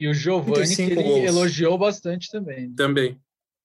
[0.00, 1.24] E o Giovani, que ele gols.
[1.24, 2.72] elogiou bastante também.
[2.74, 3.20] Também.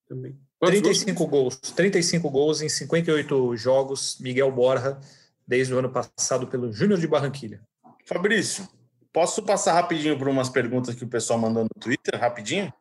[0.08, 0.38] também.
[0.60, 1.58] 35 gols?
[1.58, 4.98] 35 gols em 58 jogos, Miguel Borja,
[5.46, 7.62] desde o ano passado pelo Júnior de Barranquilha.
[8.06, 8.68] Fabrício,
[9.12, 12.74] posso passar rapidinho por umas perguntas que o pessoal mandou no Twitter, rapidinho?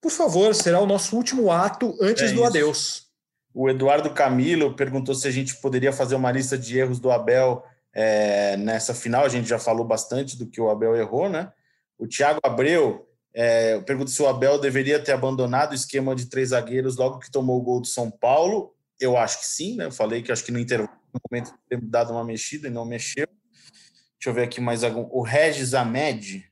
[0.00, 3.08] Por favor, será o nosso último ato antes é do adeus.
[3.52, 7.64] O Eduardo Camilo perguntou se a gente poderia fazer uma lista de erros do Abel
[7.92, 9.24] é, nessa final.
[9.24, 11.52] A gente já falou bastante do que o Abel errou, né?
[11.98, 16.50] O Thiago Abreu é, pergunta se o Abel deveria ter abandonado o esquema de três
[16.50, 18.74] zagueiros logo que tomou o gol do São Paulo.
[18.98, 19.86] Eu acho que sim, né?
[19.86, 22.84] Eu falei que acho que no intervalo, no momento, ter dado uma mexida e não
[22.84, 23.26] mexeu.
[24.18, 25.08] Deixa eu ver aqui mais algum.
[25.10, 26.49] O Regis Ahmed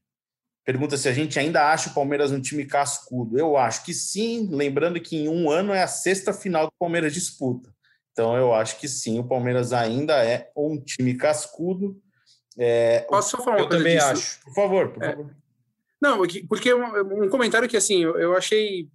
[0.68, 3.38] pergunta se a gente ainda acha o Palmeiras um time cascudo.
[3.38, 6.78] Eu acho que sim, lembrando que em um ano é a sexta final que o
[6.78, 7.74] Palmeiras disputa.
[8.12, 11.98] Então eu acho que sim, o Palmeiras ainda é um time cascudo.
[12.58, 14.10] É, Posso só falar uma eu coisa também disso?
[14.10, 14.44] acho.
[14.44, 15.08] Por favor, por é.
[15.08, 15.36] favor.
[15.98, 18.90] Não, porque um comentário que assim eu achei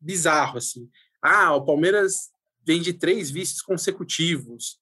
[0.00, 0.88] bizarro assim.
[1.20, 2.30] Ah, o Palmeiras
[2.64, 4.78] vem de três vices consecutivos.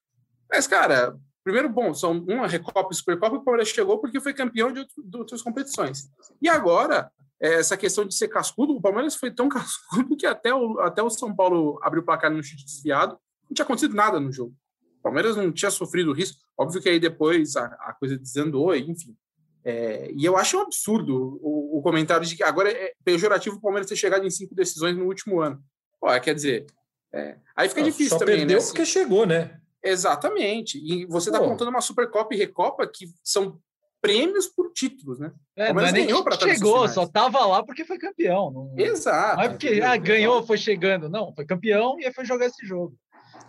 [0.52, 4.72] Mas cara, primeiro bom, são uma Recopa e Supercopa o Palmeiras chegou porque foi campeão
[4.72, 6.08] de, outro, de outras competições.
[6.40, 10.54] E agora é, essa questão de ser cascudo, o Palmeiras foi tão cascudo que até
[10.54, 14.18] o, até o São Paulo abriu o placar no chute desviado, não tinha acontecido nada
[14.18, 14.54] no jogo.
[14.98, 16.38] O Palmeiras não tinha sofrido risco.
[16.56, 19.14] Óbvio que aí depois a, a coisa desandou, enfim.
[19.62, 23.60] É, e eu acho um absurdo o, o, comentário de que agora é pejorativo o
[23.60, 25.62] Palmeiras ter chegado em cinco decisões no último ano.
[26.00, 26.66] Pô, quer dizer,
[27.12, 28.38] é, aí fica difícil só também.
[28.38, 28.64] perdeu né?
[28.64, 29.58] porque chegou, né?
[29.84, 30.78] Exatamente.
[30.78, 33.60] E você está contando uma Supercopa e Recopa que são
[34.00, 35.32] prêmios por títulos, né?
[35.56, 36.08] É, não é nem
[36.38, 38.50] chegou, só tava lá porque foi campeão.
[38.50, 38.74] Não...
[38.76, 39.36] Exato.
[39.36, 41.08] Não é porque ah, ganhou, foi chegando.
[41.08, 42.94] Não, foi campeão e aí foi jogar esse jogo.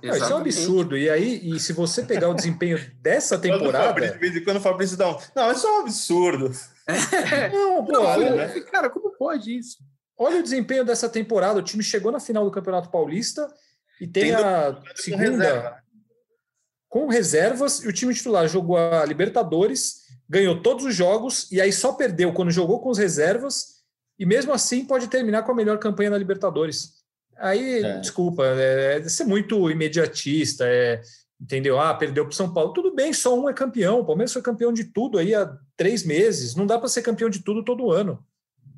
[0.01, 0.97] Não, isso é um absurdo.
[0.97, 3.87] E aí, e se você pegar o desempenho dessa temporada.
[3.87, 5.17] Fabrício, de vez em quando o Fabrício dá um.
[5.35, 6.51] Não, isso é um absurdo.
[6.87, 7.49] É.
[7.49, 8.59] Não, pô, olha, né?
[8.71, 9.77] cara, como pode isso?
[10.17, 11.59] Olha o desempenho dessa temporada.
[11.59, 13.47] O time chegou na final do Campeonato Paulista
[13.99, 15.83] e tem, tem a segunda
[16.95, 17.07] com, reserva.
[17.07, 17.83] com reservas.
[17.83, 22.31] E o time titular jogou a Libertadores, ganhou todos os jogos e aí só perdeu
[22.31, 23.75] quando jogou com as reservas.
[24.17, 26.93] E mesmo assim pode terminar com a melhor campanha na Libertadores.
[27.37, 27.99] Aí, é.
[27.99, 31.01] desculpa, é, é ser muito imediatista, é,
[31.39, 31.77] entendeu?
[31.77, 32.71] Ah, perdeu para o São Paulo.
[32.71, 33.99] Tudo bem, só um é campeão.
[33.99, 36.55] O Palmeiras foi campeão de tudo aí há três meses.
[36.55, 38.23] Não dá para ser campeão de tudo todo ano.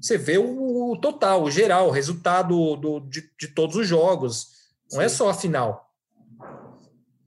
[0.01, 4.47] Você vê o, o total, o geral, o resultado do, de, de todos os jogos.
[4.91, 5.13] Não é Sim.
[5.13, 5.86] é só a final.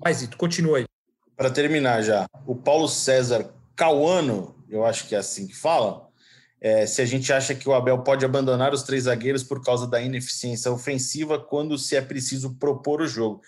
[0.03, 0.85] Mas, Ito, continua aí.
[1.37, 6.09] Para terminar já, o Paulo César Cauano, eu acho que é assim que fala,
[6.61, 9.87] é, se a gente acha que o Abel pode abandonar os três zagueiros por causa
[9.87, 13.41] da ineficiência ofensiva quando se é preciso propor o jogo.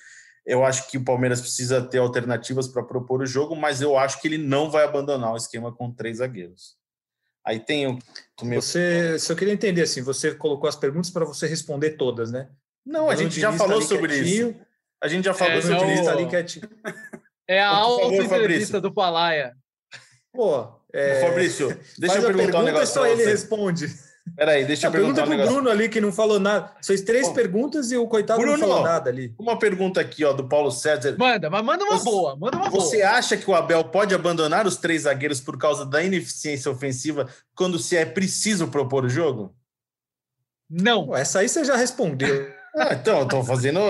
[0.45, 4.21] Eu acho que o Palmeiras precisa ter alternativas para propor o jogo, mas eu acho
[4.21, 6.77] que ele não vai abandonar o esquema com três zagueiros.
[7.45, 7.99] Aí tem o.
[8.43, 12.49] Você, se eu queria entender assim, você colocou as perguntas para você responder todas, né?
[12.85, 14.51] Não, a gente já falou sobre quietinho.
[14.51, 14.72] isso.
[15.03, 16.69] A gente já falou é, sobre isso ali quietinho.
[17.49, 19.53] É a auto-entrevista do Palaia.
[20.33, 21.21] Pô, é...
[21.21, 22.95] Fabrício, deixa eu perguntar um negócio.
[22.95, 23.89] Só ele responde.
[24.37, 25.55] Peraí, deixa eu perguntar pergunta um negócio.
[25.55, 26.73] Bruno ali que não falou nada.
[26.85, 29.35] Fez três Bom, perguntas e o coitado Bruno, não falou nada ali.
[29.37, 31.17] Uma pergunta aqui, ó, do Paulo César.
[31.19, 33.11] Manda, mas manda uma você, boa, manda uma Você boa.
[33.11, 37.79] acha que o Abel pode abandonar os três zagueiros por causa da ineficiência ofensiva quando
[37.79, 39.55] se é preciso propor o jogo?
[40.71, 41.15] Não.
[41.15, 42.49] Essa aí você já respondeu.
[42.77, 43.81] ah, então, eu tô fazendo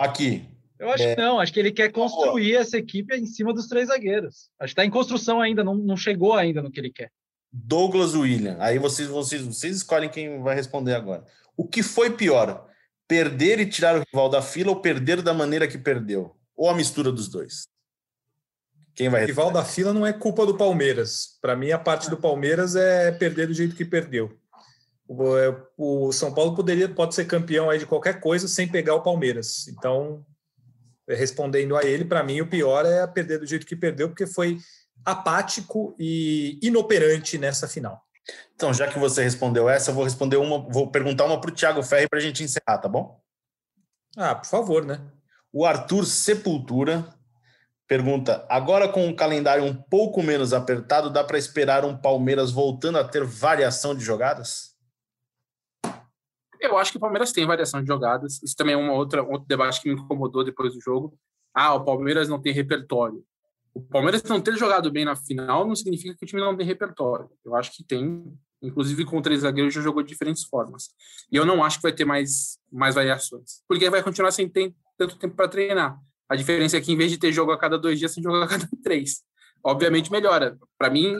[0.00, 0.48] aqui.
[0.78, 1.14] Eu acho é...
[1.14, 4.48] que não, acho que ele quer construir essa equipe em cima dos três zagueiros.
[4.58, 7.12] Acho que está em construção ainda, não, não chegou ainda no que ele quer.
[7.52, 8.56] Douglas William.
[8.60, 11.24] Aí vocês, vocês, vocês escolhem quem vai responder agora.
[11.56, 12.66] O que foi pior?
[13.06, 16.34] Perder e tirar o rival da fila ou perder da maneira que perdeu?
[16.56, 17.66] Ou a mistura dos dois?
[18.94, 19.40] Quem vai responder?
[19.40, 21.38] O rival da fila não é culpa do Palmeiras.
[21.42, 24.39] Para mim, a parte do Palmeiras é perder do jeito que perdeu.
[25.12, 28.94] O, é, o São Paulo poderia pode ser campeão aí de qualquer coisa sem pegar
[28.94, 29.66] o Palmeiras.
[29.66, 30.24] Então,
[31.08, 34.58] respondendo a ele, para mim o pior é perder do jeito que perdeu, porque foi
[35.04, 38.00] apático e inoperante nessa final.
[38.54, 41.54] Então, já que você respondeu essa, eu vou responder uma, vou perguntar uma para o
[41.54, 43.20] Thiago Ferri para a gente encerrar, tá bom?
[44.16, 45.00] Ah, por favor, né?
[45.52, 47.04] O Arthur Sepultura
[47.88, 52.98] pergunta: agora com um calendário um pouco menos apertado, dá para esperar um Palmeiras voltando
[52.98, 54.69] a ter variação de jogadas?
[56.60, 58.42] Eu acho que o Palmeiras tem variação de jogadas.
[58.42, 61.18] Isso também é uma outra outro debate que me incomodou depois do jogo.
[61.54, 63.24] Ah, o Palmeiras não tem repertório.
[63.72, 66.66] O Palmeiras não ter jogado bem na final não significa que o time não tem
[66.66, 67.30] repertório.
[67.44, 70.90] Eu acho que tem Inclusive, com três zagueiros, já jogou de diferentes formas.
[71.32, 73.62] E eu não acho que vai ter mais, mais variações.
[73.66, 75.98] Porque vai continuar sem ter tanto tempo para treinar.
[76.28, 78.36] A diferença é que, em vez de ter jogo a cada dois dias, tem jogo
[78.36, 79.22] a cada três.
[79.64, 80.58] Obviamente, melhora.
[80.76, 81.16] Para mim,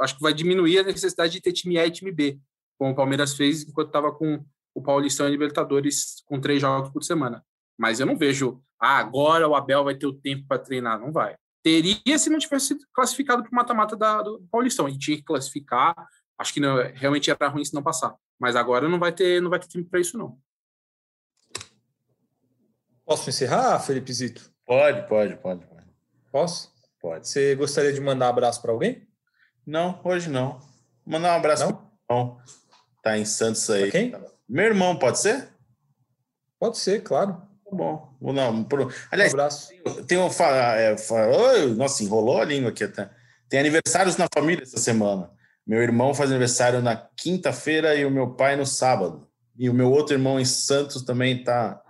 [0.00, 2.38] acho que vai diminuir a necessidade de ter time A e time B,
[2.78, 4.44] como o Palmeiras fez enquanto estava com
[4.74, 7.44] o Paulistão e Libertadores com três jogos por semana.
[7.78, 10.98] Mas eu não vejo, ah, agora o Abel vai ter o tempo para treinar.
[10.98, 11.36] Não vai.
[11.62, 14.86] Teria se não tivesse classificado para o mata-mata do Paulistão.
[14.86, 15.94] A gente tinha que classificar.
[16.38, 18.14] Acho que não, realmente era ruim se não passar.
[18.38, 20.38] Mas agora não vai ter, não vai ter tempo para isso, não.
[23.04, 24.50] Posso encerrar, Felipe Zito?
[24.66, 25.64] Pode, pode, pode.
[25.66, 25.86] pode.
[26.30, 26.72] Posso?
[27.00, 27.28] Pode.
[27.28, 29.06] Você gostaria de mandar um abraço para alguém?
[29.66, 30.60] Não, hoje não.
[31.06, 31.72] Mandar um abraço Não?
[31.72, 32.42] pro meu irmão.
[33.02, 33.82] Tá em Santos aí.
[33.82, 34.33] Pra quem?
[34.48, 35.48] Meu irmão, pode ser?
[36.58, 37.34] Pode ser, claro.
[37.64, 38.14] Tá bom.
[38.20, 38.86] Ou Não, pro...
[38.86, 39.68] Um Aliás, abraço.
[40.06, 40.28] tem um.
[40.28, 43.10] é, Nossa, enrolou a língua aqui até.
[43.48, 45.30] Tem aniversários na família essa semana.
[45.66, 49.26] Meu irmão faz aniversário na quinta-feira e o meu pai no sábado.
[49.58, 51.80] E o meu outro irmão em Santos também tá,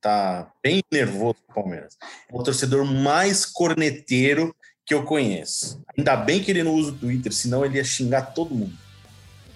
[0.00, 1.96] tá bem nervoso com o Palmeiras.
[2.30, 4.54] É o torcedor mais corneteiro
[4.86, 5.82] que eu conheço.
[5.96, 8.76] Ainda bem que ele não usa o Twitter, senão ele ia xingar todo mundo.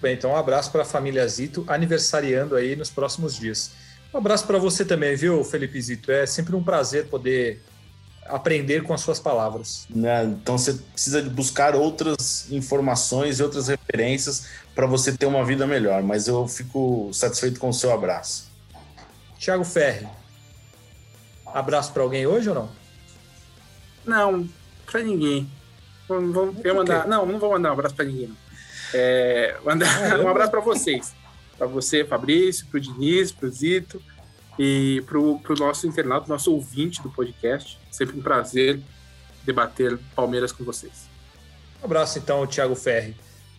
[0.01, 3.71] Bem, então um abraço para a família Zito, aniversariando aí nos próximos dias.
[4.13, 6.11] Um abraço para você também, viu, Felipe Zito?
[6.11, 7.61] É sempre um prazer poder
[8.25, 9.85] aprender com as suas palavras.
[9.89, 10.23] né?
[10.23, 15.67] Então você precisa de buscar outras informações e outras referências para você ter uma vida
[15.67, 16.01] melhor.
[16.03, 18.49] Mas eu fico satisfeito com o seu abraço.
[19.37, 20.07] Tiago Ferri,
[21.45, 22.69] abraço para alguém hoje ou não?
[24.05, 24.49] Não,
[24.85, 25.49] para ninguém.
[26.07, 27.07] Vamos, vamos Por eu mandar.
[27.07, 28.35] Não, não vou mandar um abraço para ninguém.
[28.93, 31.13] É, mandar Ah, um abraço para vocês.
[31.57, 34.01] Para você, Fabrício, para o Diniz, para o Zito
[34.57, 37.77] e para o nosso internauta, nosso ouvinte do podcast.
[37.91, 38.79] Sempre um prazer
[39.43, 41.09] debater Palmeiras com vocês.
[41.81, 43.15] Um abraço então, Tiago Ferri.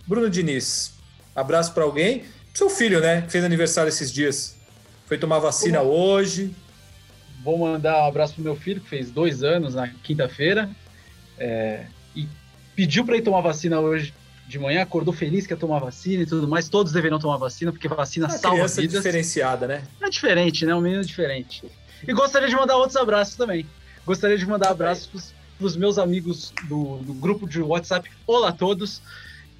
[0.06, 0.94] Bruno Diniz,
[1.34, 2.24] abraço para alguém.
[2.54, 3.22] Seu filho, né?
[3.22, 4.56] Que fez aniversário esses dias.
[5.06, 6.54] Foi tomar vacina hoje.
[7.42, 10.70] Vou mandar um abraço pro meu filho, que fez dois anos na quinta-feira.
[11.38, 12.28] é, e
[12.76, 14.12] pediu para ir tomar vacina hoje
[14.50, 16.68] de manhã, acordou feliz que ia tomar vacina e tudo mais.
[16.68, 18.96] Todos deveriam tomar vacina, porque vacina Uma salva criança vidas.
[19.02, 19.82] diferenciada, né?
[20.02, 20.74] É diferente, né?
[20.74, 21.62] Um menino diferente.
[22.06, 23.64] E gostaria de mandar outros abraços também.
[24.04, 28.52] Gostaria de mandar abraços para os meus amigos do, do grupo de WhatsApp Olá a
[28.52, 29.00] Todos,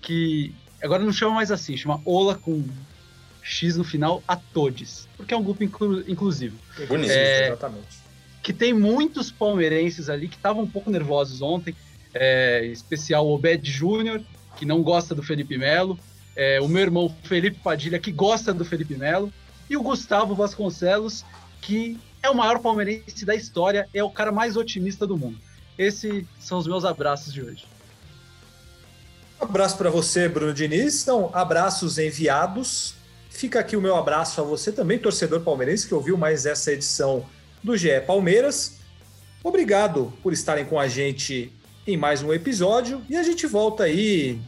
[0.03, 2.65] que agora não chama mais assim, chama Olá com
[3.43, 6.57] X no final a todos, porque é um grupo inclu- inclusivo.
[6.89, 7.11] Bonito.
[7.11, 7.49] É.
[7.49, 8.01] Exatamente.
[8.43, 11.75] Que tem muitos palmeirenses ali que estavam um pouco nervosos ontem,
[12.15, 14.23] é, em especial o Obed Júnior,
[14.61, 15.99] que não gosta do Felipe Melo,
[16.37, 19.33] é, o meu irmão Felipe Padilha, que gosta do Felipe Melo,
[19.71, 21.25] e o Gustavo Vasconcelos,
[21.63, 25.39] que é o maior palmeirense da história, é o cara mais otimista do mundo.
[25.79, 27.65] Esses são os meus abraços de hoje.
[29.41, 31.03] Abraço para você, Bruno Diniz.
[31.03, 32.97] Então, abraços enviados.
[33.31, 37.25] Fica aqui o meu abraço a você também, torcedor palmeirense, que ouviu mais essa edição
[37.65, 38.79] do GE Palmeiras.
[39.43, 41.51] Obrigado por estarem com a gente
[41.87, 44.39] em mais um episódio e a gente volta aí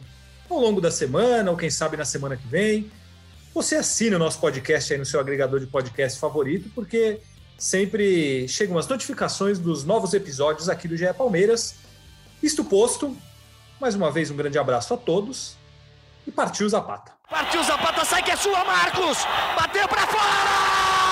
[0.53, 2.91] ao longo da semana, ou quem sabe na semana que vem.
[3.53, 7.19] Você assina o nosso podcast aí no seu agregador de podcast favorito, porque
[7.57, 11.75] sempre chegam as notificações dos novos episódios aqui do GE Palmeiras.
[12.41, 13.15] Isto posto,
[13.79, 15.55] mais uma vez um grande abraço a todos
[16.25, 17.11] e partiu Zapata.
[17.29, 19.17] Partiu Zapata, sai que é sua, Marcos!
[19.55, 21.02] Bateu pra fora!